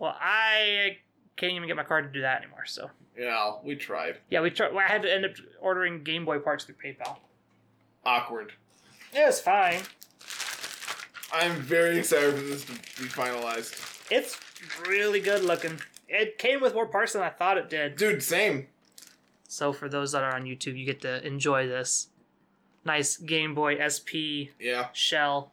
[0.00, 0.96] Well, I
[1.36, 2.64] can't even get my car to do that anymore.
[2.66, 4.16] So Yeah, we tried.
[4.30, 4.74] yeah, we tried.
[4.74, 7.18] I had to end up ordering Game Boy parts through PayPal.
[8.04, 8.54] Awkward.
[9.14, 9.80] It was fine.
[11.32, 13.78] I'm very excited for this to be finalized.
[14.10, 14.38] It's
[14.88, 15.78] really good looking.
[16.08, 17.96] It came with more parts than I thought it did.
[17.96, 18.66] Dude, same.
[19.46, 22.08] So for those that are on YouTube, you get to enjoy this
[22.84, 24.88] nice Game Boy SP Yeah.
[24.92, 25.52] shell.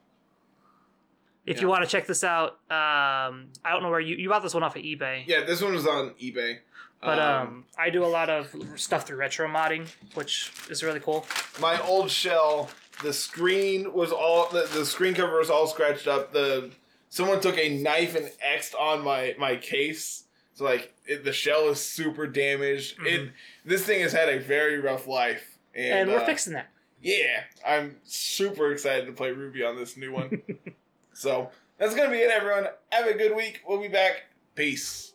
[1.47, 4.43] If you want to check this out, um, I don't know where you you bought
[4.43, 5.23] this one off of eBay.
[5.25, 6.59] Yeah, this one was on eBay.
[7.01, 11.25] But um, I do a lot of stuff through retro modding, which is really cool.
[11.61, 12.69] my old shell,
[13.03, 16.33] the screen was all the, the screen cover was all scratched up.
[16.33, 16.71] The
[17.09, 20.23] someone took a knife and xed on my my case.
[20.55, 22.97] So like it, the shell is super damaged.
[23.05, 23.31] It
[23.63, 25.97] this thing has had a very rough life, and, Mm-hmm.
[26.01, 26.69] And we're uh, fixing that.
[26.99, 30.41] Yeah, I'm super excited to play Ruby on this new one.
[31.17, 31.49] so
[31.79, 32.67] that's gonna be it, everyone.
[32.91, 33.61] Have a good week.
[33.67, 34.25] We'll be back.
[34.53, 35.13] Peace.